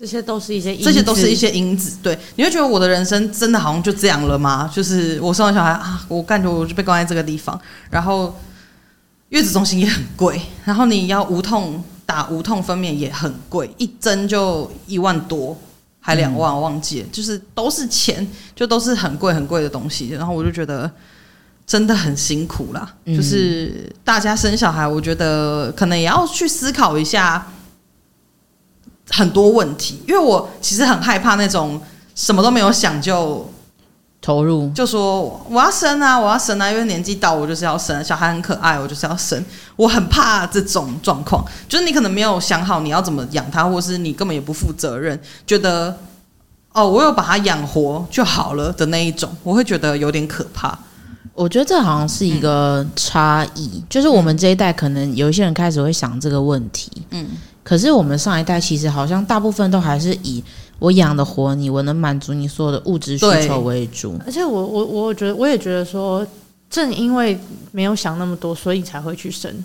[0.00, 1.98] 这些都是一些，这些都是一些因子。
[2.02, 4.70] 对，你会觉得我的人生真的好像就这样了吗？
[4.72, 7.60] 就是我生完小孩啊，我感觉我就被关在这个地方，
[7.90, 8.34] 然后。
[9.32, 15.56] 月子中心也很贵，然后你要无痛打无痛分娩也很贵，一针就一万多，
[16.00, 20.10] 还两万，我忘记了，就是都是钱，就都是很贵很贵的东西。
[20.10, 20.90] 然后我就觉得
[21.66, 27.50] 真的很辛苦啦，就是大家生小孩，我觉得可能也要去思考一下
[29.08, 31.80] 很多问题，因为我其实很害怕那种
[32.14, 33.50] 什么都没有想就。
[34.22, 38.02] 投入就说我要生啊，我要生啊，因为年纪到，我就是要生。
[38.04, 39.44] 小孩很可爱，我就是要生。
[39.74, 45.98] 我很怕这种状况，就是你可能没有想好你要怎么养他，或是你根本也不负责任，觉得
[46.72, 50.78] 哦，我有把他养活就好了的那一种，我会觉得有点可怕。
[51.34, 57.26] 我觉得这好像是一个差异，嗯、就是我们这一代可能有一些人开始会想这个问题，嗯，
[57.64, 60.44] 可是我们上一代其实好像大部分都还是以。
[60.82, 64.18] 我养得活你，我能满足你所有的物质需求为主。
[64.26, 66.26] 而且我我我觉得我也觉得说，
[66.68, 67.38] 正因为
[67.70, 69.64] 没有想那么多，所以才会去生。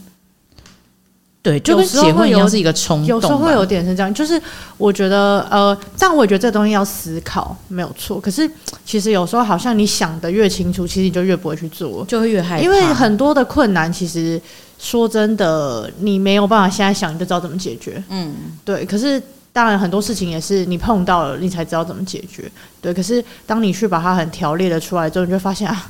[1.41, 3.08] 对，就跟结婚一样是一个冲动。
[3.08, 4.39] 有时候会有点是这样，就是
[4.77, 8.19] 我觉得呃，但我也觉得这东西要思考没有错。
[8.19, 8.47] 可是
[8.86, 12.63] 其实有时候好像你想的越清楚，其实你就越不会去做，就会越害怕。
[12.63, 14.39] 因为很多的困难，其实
[14.77, 18.03] 说真的，你没有办法现在想你就知道怎么解决。
[18.10, 18.86] 嗯，对。
[18.86, 19.19] 可是。
[19.57, 22.43] 当然，很多事情也是你碰到了，你才知道怎么解决。
[22.79, 25.89] 对，可是当你去把它很条列的出来之后，你就发现啊，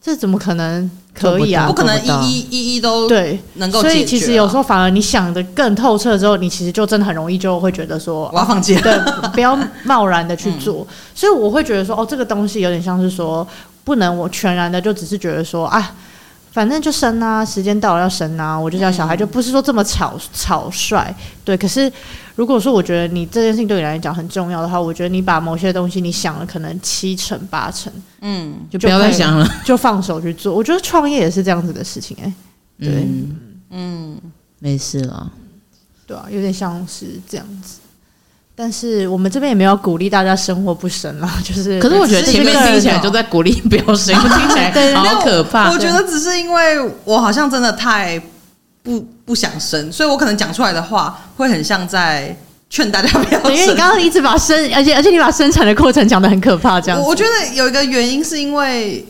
[0.00, 1.66] 这怎么可能可以啊？
[1.66, 3.82] 不可能一一一一都对能够啊。
[3.82, 8.98] 所以其实有时候反而你想的更透彻之后，你其实就真的很容易就会觉得说我要放弃，对，
[9.34, 10.86] 不要贸然的去做。
[10.88, 10.94] 嗯。
[11.14, 13.46] 所以我会觉得说，哦，这个东西有点像是说，
[13.84, 15.94] 不能我全然的就只是觉得说，啊。
[16.52, 21.12] 反正就生啊，时间到了要生啊，我就叫小孩，就不是说这么草草率，
[21.44, 21.56] 对。
[21.56, 21.90] 可是
[22.36, 30.54] 如果说我觉得你这件事情对你来讲很重要的话，我觉得你把某些东西你想了可能七成八成，嗯，就不要再想了， 就放手去做。
[30.54, 32.32] 我觉得创业也是这样子的事情，哎，
[32.78, 33.36] 对，嗯，
[33.70, 34.20] 嗯，
[34.58, 35.32] 没事了，
[36.06, 37.78] 对啊，有点像是这样子。
[38.54, 41.80] 但是我们这边也没有鼓励大家生或不生了， 就是。
[41.80, 45.70] 可是我觉得前面听起来就在鼓励不要生，听起来 好可怕。
[45.70, 48.20] 我觉得只是因为我好像真的太
[48.82, 52.36] 不不想生，所以我可能讲出来的话会很像在
[52.68, 53.54] 劝大家不要生。
[53.54, 57.00] 因为你刚刚一直把生，而且而且你把生产的过程讲的很可怕，这样。
[57.00, 59.04] 我觉得有一个原因是因为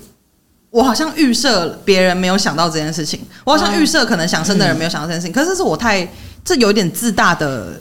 [0.71, 6.09] 我好像预设别人没有想到这件事情，我好像预设可能想生的人没有想到这件事情，可是是我太
[6.45, 7.73] 这有点自大的。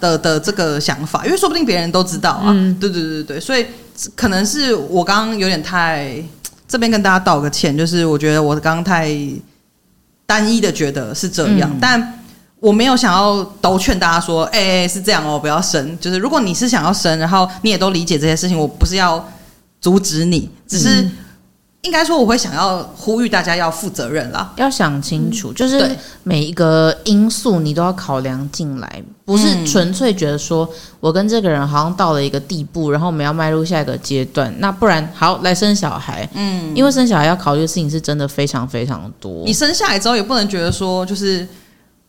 [0.00, 3.66] 的的这个想法，因为说不定别人都知道啊，嗯、对对对对，所以
[4.14, 6.22] 可能是我刚刚有点太
[6.66, 9.10] 这边跟大家道个歉，就是我觉得我刚刚太
[10.26, 12.20] 单一的觉得是这样，嗯、但
[12.60, 15.98] 我没有想要都劝大家说，哎、欸，是这样哦，不要生。
[16.00, 19.26] 就是如果你是想要生，然后你也都理解这些事情，我不是要
[19.80, 21.02] 阻止你，只是。
[21.02, 21.12] 嗯
[21.88, 30.68] 应该说，我会想要呼吁大家要负责任啦，要想清楚，就是每一个因素你都要考量进来，不是纯粹觉得说
[31.00, 39.42] 我跟这个人好像到了一个地步，然后我们要迈入下一个阶段，那不然好来生小孩，嗯，因为生小孩要考虑的事情是真的非常非常多。
[39.46, 41.48] 你生下来之后也不能觉得说就是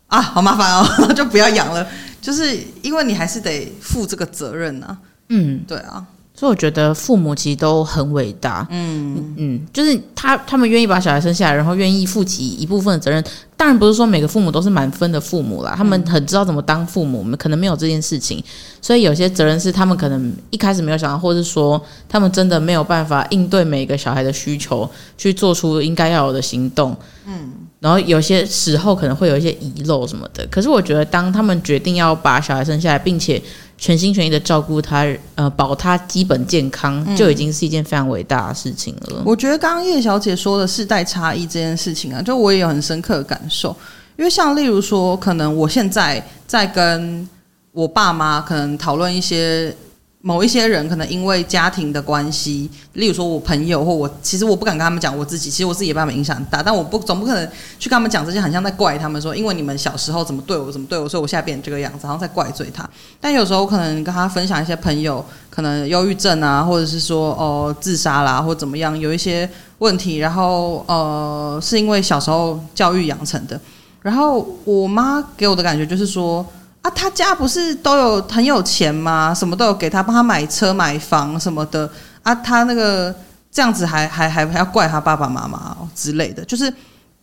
[0.07, 1.87] 啊好麻烦哦， 就不要养了，
[2.19, 4.97] 就是因为你还是得负这个责任啊，
[5.29, 6.05] 嗯，对啊。
[6.39, 13.21] 所以我觉得父母其实都很伟大，嗯嗯，就是他他们愿意把小孩生下来，然后愿意负起一部分的责任。
[13.57, 18.41] 当然不是说每个父母都是满分的父母啦，他们很知道怎么当父母，我们可能没有这件事情，
[18.81, 26.95] 所以有些责任是他们可能一开始没有想到，或是说他们真的没有办法应对每个小孩的需求，去做出应该要有的行动，
[27.27, 30.47] 嗯，然后有些时候可能会有一些遗漏什么的。
[30.49, 33.41] 可是我觉得，当他们决定要把小孩生下来，并且
[33.79, 39.15] 全心全意的照顾他，呃，保他基本健康，就已经是一件非常伟大的事情了。
[39.17, 43.75] 嗯，我觉得刚刚叶小姐说的世代差异这件事情啊，就我也有很深刻的感受。
[44.17, 47.27] 因为像例如说，可能我现在在跟
[47.71, 49.73] 我爸妈可能讨论一些
[50.21, 62.87] 某一些人可能因为家庭的关系，例如说我朋友或我，其实我不敢跟他们讲我自己，其实我自己也被他们影响很大，但我不总不可能去跟他们讲这些，很像在怪他们说，因为你们小时候怎么对我，怎么对我，所以我现在变成这个样子，然后在怪罪他。
[63.21, 73.57] 但有时候可能跟他分享一些朋友可能忧郁症啊，或者是说哦自杀啦，或怎么样，有一些问题，然后呃是因为小时候教育养成的，
[74.01, 76.45] 然后我妈给我的感觉就是说。
[76.81, 79.33] 啊，他家不是都有很有钱吗？
[79.33, 81.89] 什么都有给他，帮他买车买房什么的
[82.23, 82.33] 啊。
[82.33, 83.13] 他那个
[83.51, 86.73] 这样子还还还还要怪他爸爸妈妈之类的，就是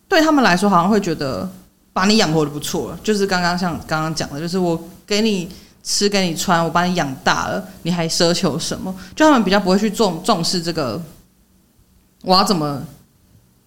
[0.07, 1.49] 对他们来说，好像会觉得
[1.91, 2.99] 把你养活的不错了。
[3.03, 5.49] 就是刚刚像刚刚讲的，就是我给你
[5.81, 8.93] 吃给你穿，我把你养大了，你还奢求什么？
[9.15, 11.01] 就他们比较不会去重重视这个，
[12.21, 12.79] 我要怎么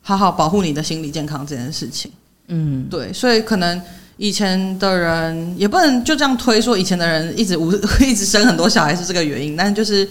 [0.03, 2.13] 好好保护你的心理健康这件事情。
[2.47, 3.83] 嗯，对，所以可能。
[4.21, 7.73] 以前的人也不能就这样推说，以前的人一直无
[8.05, 10.07] 一直生很多小孩是这个原因，但就是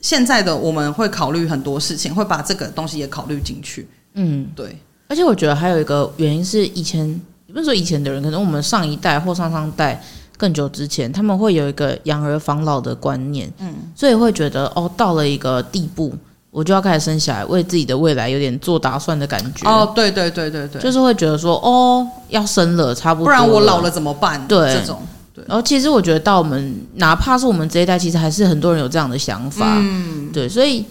[0.00, 3.88] 现在的我们会考虑很多事情，会把这个东西也考虑进去。
[4.14, 4.78] 嗯，对。
[5.08, 7.08] 而且我觉得还有一个原因是，以前
[7.48, 10.00] 也不是说以前的人，可能我们上一代或上上代
[10.36, 16.14] 更久之前，他们会有一个养儿防老的观念，嗯，所以会觉得哦，到了一个地步。
[16.56, 19.68] 我就要开始生小孩，为自己的未来有点做打算的感觉。
[19.68, 24.42] 哦，对对对对对，就是会觉得说，哦，要生了，差不多，不然我老了怎么办？
[24.48, 25.02] 对，这种。
[25.34, 25.44] 对。
[25.46, 29.66] 然后其实我觉得，到我们哪怕是我们这一代，其实还是很多人有这样的想法。
[29.76, 30.82] 嗯，对，所以，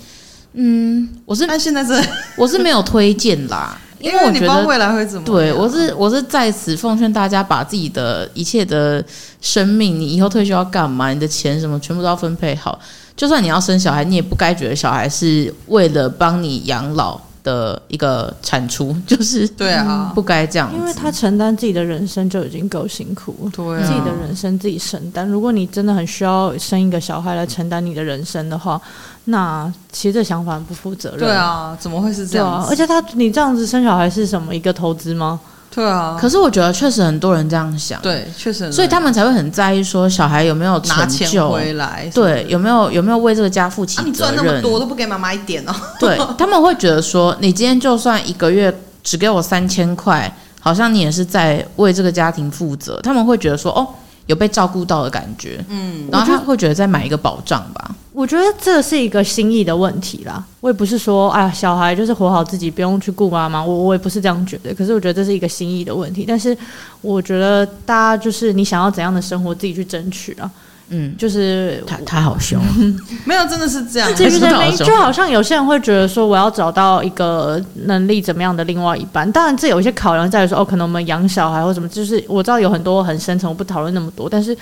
[0.54, 2.00] 嗯，我是，但现在是，
[2.38, 5.26] 我是没有推荐啦， 因为我觉得未来会怎么？
[5.26, 9.04] 对，我是我是在此奉劝大家，把自己的一切的
[9.42, 11.12] 生命，你以后退休要干嘛？
[11.12, 12.80] 你的钱什么，全部都要分配好。
[13.16, 20.70] 就算你要生小孩，你也不该觉得小孩是为了帮你养老的一个产出， 就是对啊，不该这样。
[20.76, 25.28] 因为他承担自己的人生就已经够辛苦，对啊，自己的人生自己承担。
[25.28, 28.82] 如果你真的很需要生一个小孩来承担你的人生的话，
[29.26, 31.20] 那其实这想法很不负责任。
[31.20, 32.52] 对啊，怎么会是这样？
[32.52, 35.40] 啊，而且他，你这样子生小孩是什么一个投资吗？
[35.74, 44.08] 对啊，可是我觉得确实很多人这样想，对，确实，所以他们才会很在意说小孩有没有成就，拿钱回来，对，有没有有没有为这个家负起责任？
[44.08, 45.74] 啊、你赚那么多都不给妈妈一点哦？
[46.00, 48.74] 对，他们会觉得说，你今天就算一个月
[49.04, 53.00] 只给我三千块，好像你也是在为这个家庭负责。
[53.04, 53.88] 他们会觉得说，哦。
[54.28, 57.92] 有被照顾到的感觉，嗯，然后他会觉得再买一个保障吧。
[58.16, 60.42] 我觉得这是一个心意的问题啦。
[60.62, 63.62] 我也不是说，哎呀，小孩就是活好自己，不用去顾妈妈。
[63.62, 64.74] 我我也不是这样觉得。
[64.74, 66.24] 可是我觉得这是一个心意的问题。
[66.26, 66.58] 但是
[67.02, 70.50] 我觉得大家就是你想要怎样的生活，自己去争取啊。
[70.90, 72.62] 嗯，就是他他好凶，
[73.26, 74.08] 没有，真的是这样。
[74.16, 79.30] 对对对，就好像有些人会觉得说，我要找到一个能力怎么样的另外一半。
[79.32, 84.30] 当然，这有一些考量在于说，哦，可能我们养小孩或什么，就是我知道有很多很深层，我不讨论那么多。
[84.30, 84.56] 但是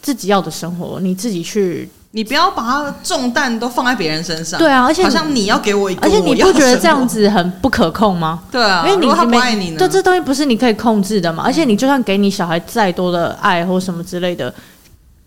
[0.00, 4.56] 自己要的生活，你自己去，你不要把他的重担都放在别人身上。
[4.56, 8.40] 对啊，而且好像你要给我一个，而且你不觉得这样子很不可控吗？
[8.52, 11.42] 对啊，因为你他不爱你呢，对，这东西不是你可以控制的嘛。
[11.44, 14.54] 而且你就算给你小孩再多的爱或什么之类的。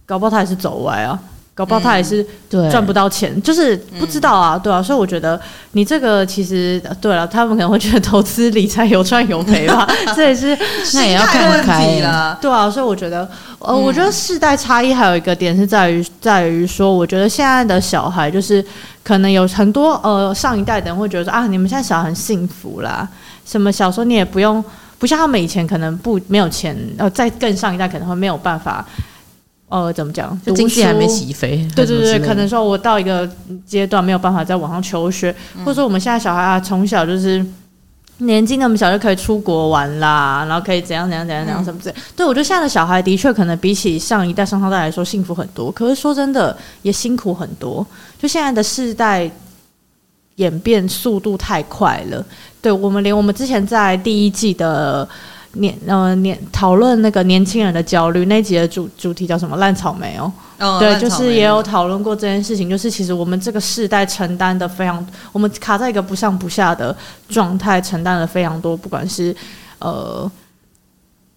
[0.06, 1.20] 搞不好他也是走歪啊，
[1.58, 2.24] 搞不好他也是
[2.70, 5.42] 赚不到钱，嗯、就是不知道啊，对啊，所以我觉得
[5.72, 10.56] 你这个其实对了，他们可能会觉得投资理财有赚有赔吧， 这也是
[10.94, 12.00] 那也要看开。
[12.02, 18.64] 了，对啊，所以我觉得呃，我觉得世代差异还有一个点是在于在于说，我觉得现在的小孩就是
[19.04, 23.08] 可能有很多呃上一代的人会觉得说啊，你们现在小孩很幸福啦，
[23.48, 24.64] 什么小时候你也不用
[25.00, 28.86] 不像他们以前可能不没有钱，呃，在更上一代可能会没有办法。
[29.70, 30.40] 呃，怎么讲？
[30.46, 31.58] 就经济还没起飞。
[31.76, 33.30] 对对对，可能说我到一个
[33.66, 37.46] 阶段没有办法在网上求学，嗯、或者说我们现在小孩啊，从小就是
[38.20, 41.96] 年纪那么小就可以出国玩啦，然后可以怎样怎样怎样怎样什么之类。
[41.98, 47.86] 嗯、对，我觉得现在的小孩的确可能比起上一代、上上代来说幸福很多，可是说真的也辛苦很多。
[48.18, 49.30] 就现在的世代
[50.36, 52.26] 演变速度太快了，
[52.62, 55.06] 对我们连我们之前在第一季的。
[55.60, 66.96] 年呃年讨论那个年轻人的焦虑那集的主主题叫什么烂草莓哦，哦对，就是也有讨论过这件事情，就是其实我们这个世代承担的非常，我们卡在一个不上不下的
[67.30, 69.36] 状态，承担了非常多，不管是
[69.80, 70.30] 呃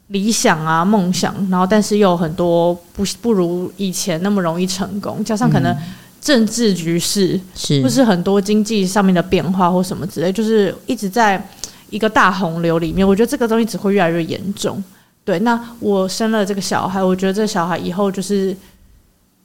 [0.09, 5.77] 理想啊梦想，然后但是又有很多不不如以前那么容易成功，加上可能
[6.21, 11.43] 政治局势是，或是很多经济上面的变化或什么之类，就是一直在。
[11.91, 14.83] 一个大洪流里面，我觉得这个东西只会越来越严重。
[15.25, 18.57] 对，那我生了这个小孩，我觉得这个小孩以后就是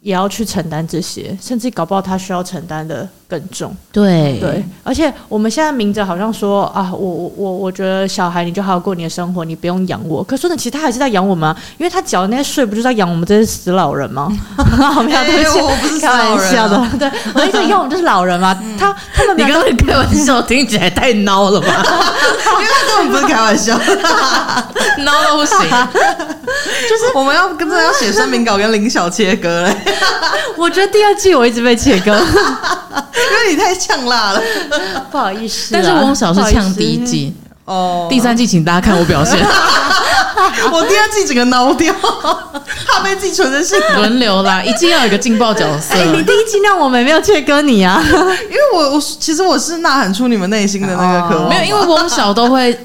[0.06, 3.76] 也要去承担这些，甚至搞不好他需要承担的更重。
[3.92, 10.24] 对对，而且我们现在明着好像说啊，我我我我觉得小孩你就好好过你的生活，你不用养我。
[10.24, 14.32] 可是呢，其实他还是在养我们啊，因为他缴的那些税不就是在养我们这些死老人吗？
[15.04, 16.88] 没有，对不起，我不是开玩笑的。
[17.00, 18.56] 对，我一直养我们就是老人嘛。
[18.78, 21.68] 他他们你刚刚开玩笑听起来太孬了吧？
[22.62, 23.76] 因为他根本不是开玩笑，
[25.02, 25.58] 孬都不行。
[26.88, 29.76] 就是我们要跟着要写声明稿跟林小切割嘞。
[30.58, 34.42] 我觉得第二季我一直被切割，因为你太呛辣了，
[35.12, 35.70] 不好意思。
[35.72, 37.34] 但是翁小是呛第一季
[37.66, 39.40] 哦，第三季请大家看我表现。
[40.72, 41.94] 我第二季整个挠掉，
[42.88, 45.96] 怕被自己存的是轮流啦，一季要有一个劲爆角色。
[45.96, 52.78] 哎，你第一季让我们没有切割你啊，因为我我其实我是呐喊出你们内心的那个渴望，没有，因为翁小都会。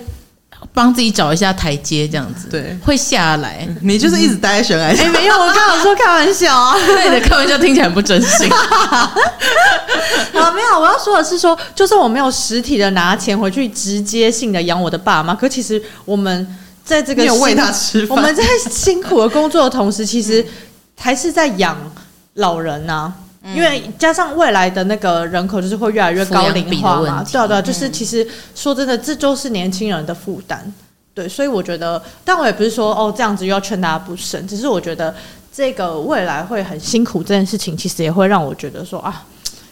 [0.72, 3.68] 帮自己找一下台阶，这样子对，会下来。
[3.82, 4.86] 你就是一直待在悬崖。
[4.86, 8.48] 哎，没有，我刚刚说开玩笑啊，对的，开玩笑听起来很不真心。
[10.32, 16.46] 好，没有，我要说的是说，就算我没有实体的拿钱回去直接性的养我的爸妈，可其实我们
[16.84, 20.46] 在这个有喂他吃饭，我们在辛苦的工作的同时，其实
[20.98, 21.76] 还是在养
[22.34, 23.12] 老人呐、啊。
[23.42, 30.60] 因为加上未来的那个人口就是会越来越高龄化嘛，对啊对啊，就是其实说真的，这就是年轻人的负担，
[31.14, 35.14] 对，所以我觉得，但我也不是说哦这样子又要劝大家不生，只是我觉得
[35.50, 39.24] 这个未来会很辛苦这件事情，其实也会让我觉得说啊，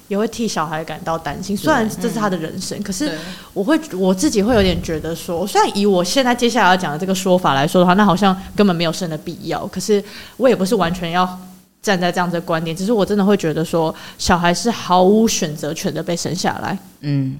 [0.08, 1.54] 也会替小孩感到担心。
[1.54, 3.12] 虽然这是他的人生，可是
[3.52, 10.02] 我会我自己会有点觉得说，虽然以我现在接下来要讲的这个说法来说的话，那好像根本没有生的必要，可是
[10.38, 11.38] 我也不是完全要。
[11.80, 17.38] 站在这样子的观点，只是我真的会觉得说，小孩是毫无选择权的被生下来，嗯，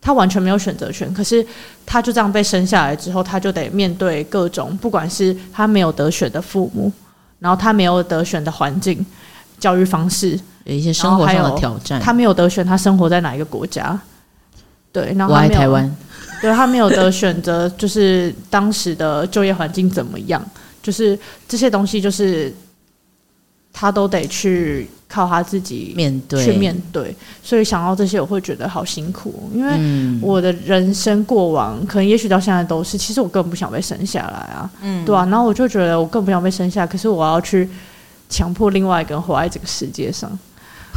[0.00, 1.12] 他完全没有选择权。
[1.12, 1.44] 可是
[1.84, 6.90] 他就这样被生下来之后，他就得面对各种，不管是他没有得选的父母，
[7.40, 9.04] 然后他没有得选的环境、
[9.58, 13.98] 教育方式，有一些生活上的挑战，他没有得选他生活在哪一个国家，
[14.92, 15.94] 对，然后台湾，
[16.40, 20.42] 对，他没有得选择，就是当时的就业环境怎么样，
[20.80, 21.18] 就是
[21.48, 22.54] 这些东西就是。
[23.72, 29.50] 他都得去靠他自己面对，去面对，所以想到这些，我会觉得好辛苦。
[29.54, 37.68] 因为我的人生过往，可能也许到现在都是，其实我根本不想被生下来啊，嗯，对啊，然后我就觉得我更不想被生下来，可是我要去
[38.28, 40.30] 强迫另外一个人活在这个世界上。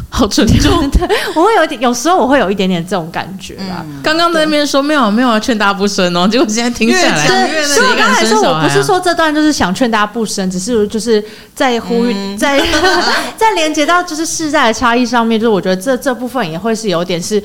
[0.10, 3.84] 好沉重， 对，我会有一点，有时候我会有一点点这种感觉啦。
[4.04, 7.28] 刚刚在那边说没有没有要劝大家不生哦，结果现在听下来，
[7.66, 11.24] 所以我刚才说我不是说这段就是想劝大家不生，只是就是
[11.56, 12.60] 在呼吁，在
[13.36, 17.44] 在连接到就是世代的差异上面，就是我觉得这这部分也会是有点是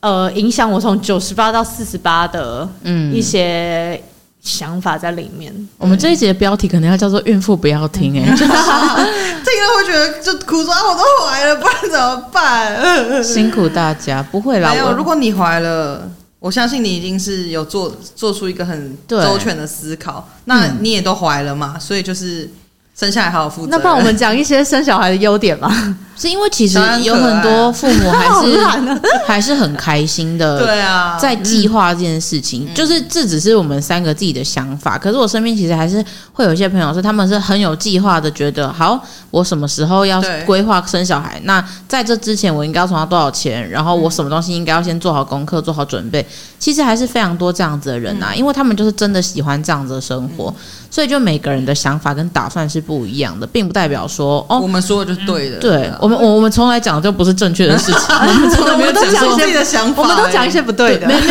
[0.00, 4.02] 呃影响我从九十八到四十八的嗯一些。
[4.44, 5.50] 想法在里面。
[5.78, 8.36] 我们这一节的标题可能要叫做“孕妇不要听”哎，
[9.54, 13.22] 听了会觉得就苦说啊，我都怀了，不然怎么办？
[13.22, 14.70] 辛苦大家，不会啦。
[14.70, 20.28] 没有，如果你怀了，我相信你已经是有做做出一个很周全的思考。
[20.46, 22.50] 那你也都怀了嘛，所以就是。
[22.98, 23.68] 生下来好好负责。
[23.70, 25.94] 那帮我们讲一些生小孩的优点吧。
[26.16, 28.64] 是因为其实有很多父母还是
[29.26, 30.58] 还是很开心的。
[30.64, 34.96] 对啊，在计划这件事情，就是这只是我们三个自己的想法。
[34.96, 38.96] 可是我身边其实还是会有一些朋友是他们是很有计划的，觉得好，
[39.32, 41.40] 我什么时候要规划生小孩？
[41.42, 43.68] 那在这之前我应该要存到多少钱？
[43.68, 46.24] 然后我什么东西应该要先做好功课、做好准备？
[46.60, 50.54] 其实还是非常多这样子的人啊，因为他们就是真的喜欢这样子的生活。
[50.94, 55.58] 所以，就每个人的想法跟打算是不一样的，并不代表说哦，我们说的就是对的。
[55.58, 58.00] 对我们，我我们从来讲的就不是正确的事情。
[58.14, 61.08] 我们从来没有讲一些的想法，我们都讲一些不对的。
[61.08, 61.26] 没没，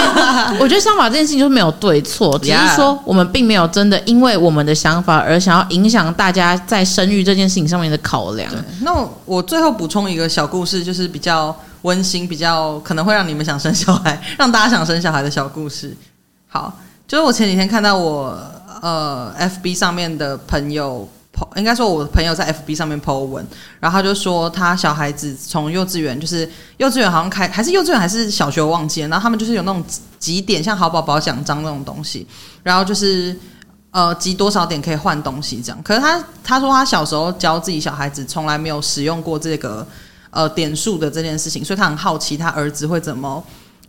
[0.60, 8.52] 我觉得想法这件事情就是没有对错， 只是说我们并没有真的因为我们的想法而想要影响大家在生育这件事情上面的考量。
[8.82, 8.92] 那
[9.24, 15.96] 我最后补充一个小故事，就是比较温馨，比较 可能会让你们想生小孩，让大家想生小孩的小故事。
[16.50, 18.38] 好，就是我前几天看到我。
[18.84, 21.08] 呃，FB 上面的朋友
[21.56, 23.46] 应该说我的朋友在 FB 上面 po 文，
[23.80, 29.82] 然后他就说他小孩子从幼稚园，就是幼稚园好像开，还是幼稚园还是小学忘记了，然后他们就是有那种
[30.20, 32.28] 集点，像好宝宝奖章那种东西，
[32.62, 33.34] 然后就是
[33.92, 35.82] 呃集多少点可以换东西这样。
[35.82, 39.88] 可是他他说他小时候教自己小孩子从来没有使用过这个
[40.30, 43.42] 呃点数的这件事情，所以他很好奇他儿子会怎么。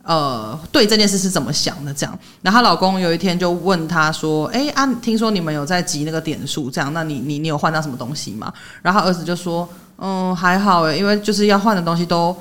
[0.05, 1.93] 呃，对这件事是怎么想的？
[1.95, 8.53] 这样，然后她老公有一天就问她说：“哎，啊，听说你们有在集那个点数，这样，那你你你有换到什么东西吗？”
[8.83, 9.67] 然后儿子就说
[9.99, 12.37] ：“嗯，还好诶，因为就是要换的东西都，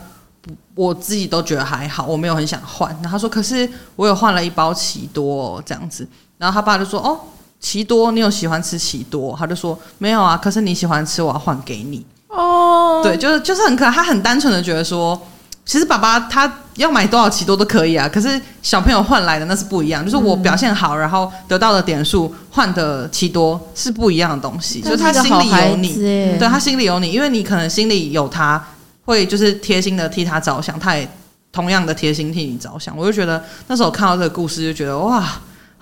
[0.75, 6.05] 我自己都觉得还好，我没有很想换。”然后他说：“可是我有换了一包奇多哦，这样子。”
[6.37, 7.17] 然后他爸就说：“哦，
[7.61, 15.17] 奇多，你有喜欢吃奇多？”他就说：“没有啊，可是你喜欢吃，我要换给你。”哦，对，就是就是很可爱，他很单纯的觉得说，
[15.65, 28.63] 其实爸爸他要买多少奇多都可以啊，可是小朋友换来的那是不一样，就是我表现好，然后得到的点数换的奇多是不一样的东西，就是他心里有你，对他心里有你，因为你可能心里有他，
[29.05, 31.07] 会就是贴心的替他着想，他也
[31.51, 35.23] 同样的贴心替你着想，我就觉得那时候看到这个故事就觉得哇。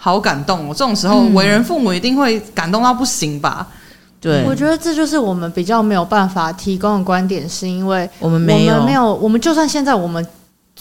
[0.03, 0.73] 好感动哦！
[0.73, 3.67] 这种时候，为人父母一定会感动到不行吧？
[4.19, 10.25] 对，我觉得这就是我们比较没有办法提供的观点，是因为我们没有，没有，我们就算现在我们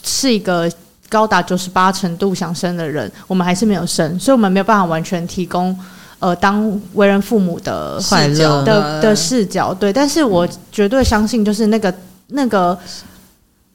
[0.03, 0.71] 是一个
[1.09, 5.77] 高达九十八程度想生的人，我们还是没有生，所以我们没有办法完全提供
[6.19, 9.75] 呃当为人父母的视角的的视角。
[9.75, 11.93] 对，但是我绝对相信，就是那个
[12.29, 12.79] 那个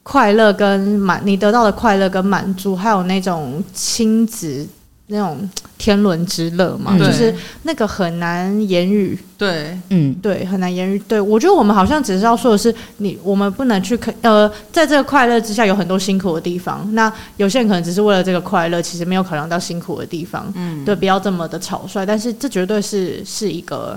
[0.02, 4.66] 快乐跟满，你得到的快乐跟满足，还有那种亲子。
[5.08, 5.48] 那种
[5.78, 7.32] 天伦之乐嘛，嗯、就是
[7.62, 9.16] 那个很难言语。
[9.38, 10.98] 对，嗯，对，很难言语。
[11.06, 16.92] 对，我觉得我们好像只是要说的是，你我们不能去呃，在这个快乐之下有很多辛苦的地方。
[16.94, 20.52] 那有些人可能只是为了这个快乐，其实没有考量到辛苦的地方。
[20.56, 22.04] 嗯，对，不要这么的草率。
[22.04, 23.96] 但是这绝对是是一个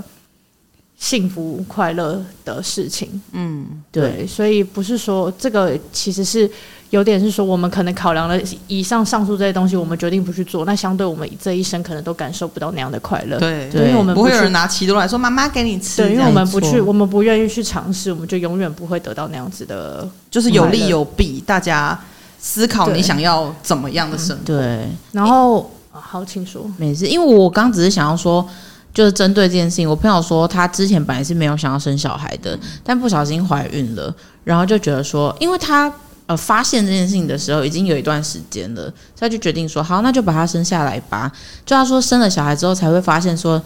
[0.96, 3.20] 幸福快乐的事情。
[3.32, 6.48] 嗯，对，对，所以不是说这个其实是。
[6.90, 8.36] 有点是说，我们可能考量了
[8.66, 10.64] 以上上述这些东西，我们决定不去做。
[10.64, 13.38] 那相对我们这一生可能都感受不到那样的快乐。
[13.38, 16.02] 对，因为我们不会有人拿奇多来说妈妈给你吃。
[16.02, 20.06] 对，因为我们不去，我们不愿意去尝试，我们就永远不会得到那样子的。
[20.28, 21.96] 就是有利有弊，大家
[22.40, 24.42] 思考你想要怎么样的生活。
[24.44, 26.68] 对，然后好，请说。
[26.76, 28.44] 没事，因为我刚只是想要说，
[28.92, 34.12] 就是针对这件事情，我朋友说她之前本来是没有想要生小孩的，但不小心怀孕了，
[34.42, 35.92] 然后就觉得说，因为她。
[36.30, 41.28] 呃，发现这件事情的时候已经有一段时间了，他就决定说，好，那就把他生下来吧。
[41.66, 43.60] 就他说，生了小孩之后才会发现说，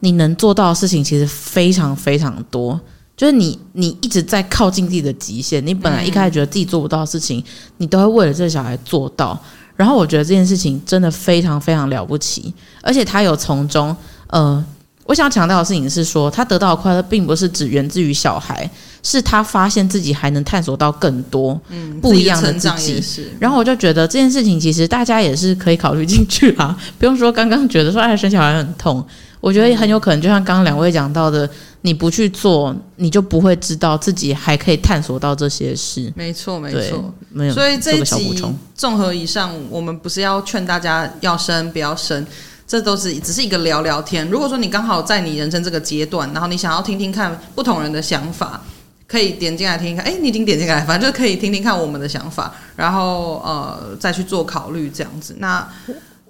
[0.00, 2.80] 你能做到的事情其实非常非常多。
[3.14, 5.66] 就是你，你一直在靠近自己的极限。
[5.66, 7.44] 你本来一开始觉得自己做不到的事情，
[7.76, 9.38] 你都会为了这个小孩做到。
[9.76, 13.94] 然后我觉得这件事情真的非常非常了不起，而且他有从中，
[14.28, 14.64] 呃。
[15.04, 18.70] 我想强调的事情是说，他得到的快乐并不是只源自于小孩，
[19.02, 21.60] 是他发现自己还能探索到更多
[22.00, 23.02] 不一样的自己。
[23.38, 29.04] 然后我就觉得这件事情其实大家也是可以考虑进去啊，不用说刚刚觉得说哎生小孩很痛，
[29.40, 31.48] 我觉得很有可能就像刚刚两位讲到的，
[31.82, 36.12] 你不去做，你就不会知道自己还可以探索到这些事。
[36.16, 37.54] 没错，没错，没有。
[37.54, 38.42] 所以这一集
[38.74, 42.26] 综合以上，我们不是要劝大家要生不要生。
[42.66, 44.28] 这都是只是一个聊聊天。
[44.28, 48.60] 如果说你刚好在你人生这个阶段，然后你想要听听看不同人的想法，
[49.08, 50.04] 可以点进来听一看。
[50.04, 55.34] 哎，你已经点进来，反正就可以听听看我们的想法，然后呃再去做考虑这样子。
[55.38, 55.66] 那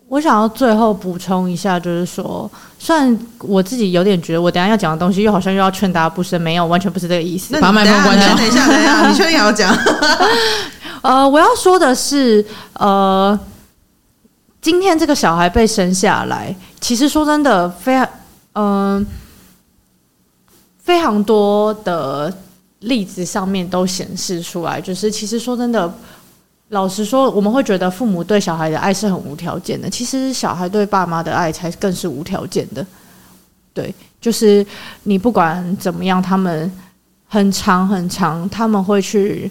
[0.07, 7.61] 我想要最后补充一下，就是说，虽然我自己有点觉得我等下要讲的东西又好像又要劝大家不生，没有，完全不是这个意思。
[7.61, 8.35] 把麦克风关掉。
[8.37, 9.77] 等一下，等一下，你确定还要讲？
[11.03, 13.39] 呃，我要说的是，呃。
[14.61, 18.09] 今天这个小孩被生下来，其实说真的，非常
[18.55, 19.07] 嗯、呃，
[20.83, 22.31] 非常多的
[22.81, 25.93] 例子上面都显示出来，就是其实说真的，
[26.69, 32.87] 老实说，我们会觉得父母对小孩的爱是很无条件的，其实小孩对爸妈的爱才更是无条件的。
[33.75, 34.65] 对，就是
[35.05, 36.71] 你不管怎么样，他们
[37.27, 39.51] 很长很长，他们会去。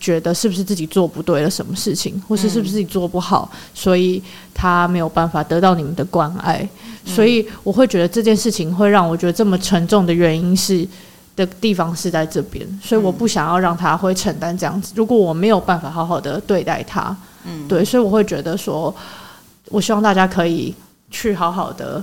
[0.00, 6.68] 觉得是不是自己做不对了什么事情，或是是不是自己做不好，所以他没有办法得到你们的关爱，
[7.06, 10.86] 所以我会觉得这件事情会让我觉得这么沉重的原因是
[11.36, 14.92] 的地方是在这边，所以我不想要让他会承担这样子。
[14.96, 18.94] 如果我没有办法好好的对待他，嗯，对，所以我会觉得说，
[19.70, 20.74] 我希望大家可以
[21.10, 22.02] 去好好的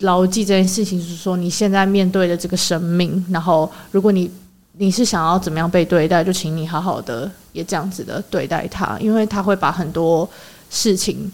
[0.00, 4.30] 牢记这件事情，就是说你现在面对的这个生命，然后如果你。
[4.78, 10.26] 你是想要怎么样被对待，就请你好好的也这样子的对待他，因为他会把很多
[10.70, 11.30] 事情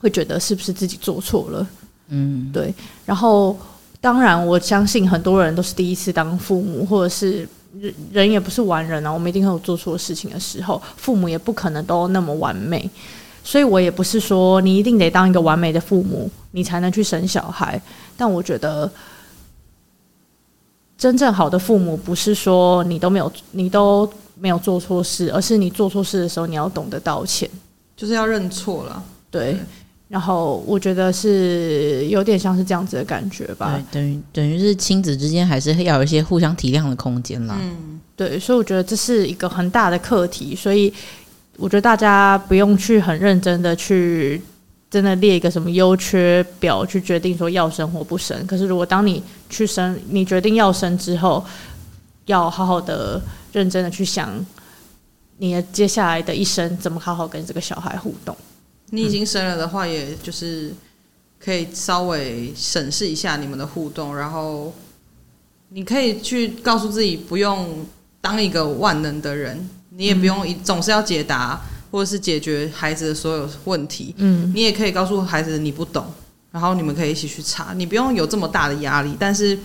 [0.00, 1.66] 会觉得是不是自己做错了，
[2.08, 2.74] 嗯，对。
[3.06, 3.56] 然后
[4.00, 7.48] 当然我相信很多人都是第一次当父母，或者是
[7.80, 12.88] 人人也不是完人啊，我们一定会有做错事情的时候，父母也不可能都那么完美，
[13.42, 17.80] 所以我也不是说你一定得当一个完美的父母，你才能去生小孩，
[18.16, 18.90] 但我觉得。
[20.96, 27.48] 真正好的父母不是说你都没有你都没有做错事，而是你做错事的时候你要懂得道歉，
[27.96, 29.00] 就是要认错了。
[29.30, 29.56] 对，
[30.08, 33.80] 然后我觉得是有点像是这样子的感觉吧。
[33.92, 37.56] 对，等于等于是亲子之间还是要有一些互相体谅的空间啦。
[37.60, 40.92] 嗯，对，所以我觉得这是一个很大的课题，所以
[41.56, 44.40] 我觉得大家不用去很认真的去。
[44.90, 51.44] 真的列一个什么优缺表去决定说要生或不生，可是如果当你去生，你决定要生之后，
[52.24, 53.20] 要好好的、
[53.52, 54.32] 认真的去想，
[55.36, 58.34] 你的接下来的一生怎么好好跟这个小孩互动。
[58.90, 60.72] 你已经生了的话，也就是
[61.38, 64.72] 可以稍微审视一下你们的互动，然后
[65.68, 67.86] 你可以去告诉自己，不用
[68.20, 71.60] 当一个万能的人，你也不用总是要解答
[71.90, 74.14] 或者是解决孩子的所有问题。
[74.16, 76.06] 嗯，你也可以告诉孩子你不懂，
[76.50, 79.14] 然后你们可以一起去查，你不用有这么大的压力。
[79.20, 79.58] 但是，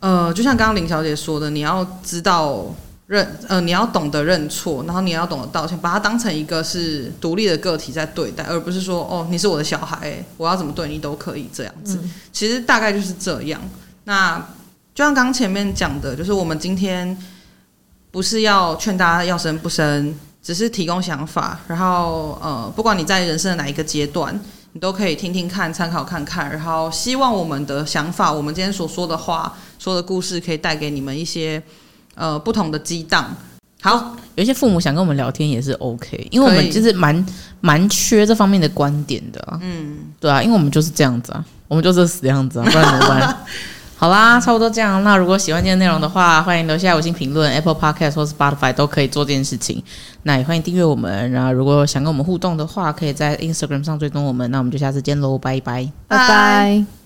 [0.00, 2.74] 呃，就像刚刚林小姐说的，你要知道。
[3.14, 12.00] 认呃，你要懂得认错，然后你要懂得道歉，把它当成一个是独立的个体在对待，而不是说哦，你是我的小孩，我要怎么对你都可以这样子。
[12.02, 13.60] 嗯、其实大概就是这样。
[14.02, 14.36] 那
[14.92, 17.16] 就像刚前面讲的，就是我们今天
[18.10, 20.12] 不是要劝大家要生不生，
[20.42, 21.60] 只是提供想法。
[21.68, 24.38] 然后呃，不管你在人生的哪一个阶段，
[24.72, 26.50] 你都可以听听看，参考看看。
[26.50, 31.62] 然后希望我们的想法，我们今天所说的话、说的故事，可以带给你们一些。
[32.14, 33.34] 呃，不同的激荡。
[33.82, 37.26] 好，有一些父母想跟我们聊天也是 OK，因为我们就是蛮
[37.60, 39.58] 蛮缺这方面的观点的啊。
[39.62, 43.36] 嗯，对啊，因为我们就是这样子啊，我们就是死样子啊，不然怎么办？
[43.96, 45.04] 好啦，差不多这样。
[45.04, 49.82] 那如果喜欢今天内容的话，欢迎留下五星评论，Apple Podcast 或 Spotify 都可以做这件事情。
[50.24, 51.30] 那也欢迎订阅我们。
[51.30, 54.50] 然后，如果想跟我们互动的话，可以在 Instagram 上追踪我们。
[54.50, 57.03] 那我们就下次见喽，拜拜，拜拜。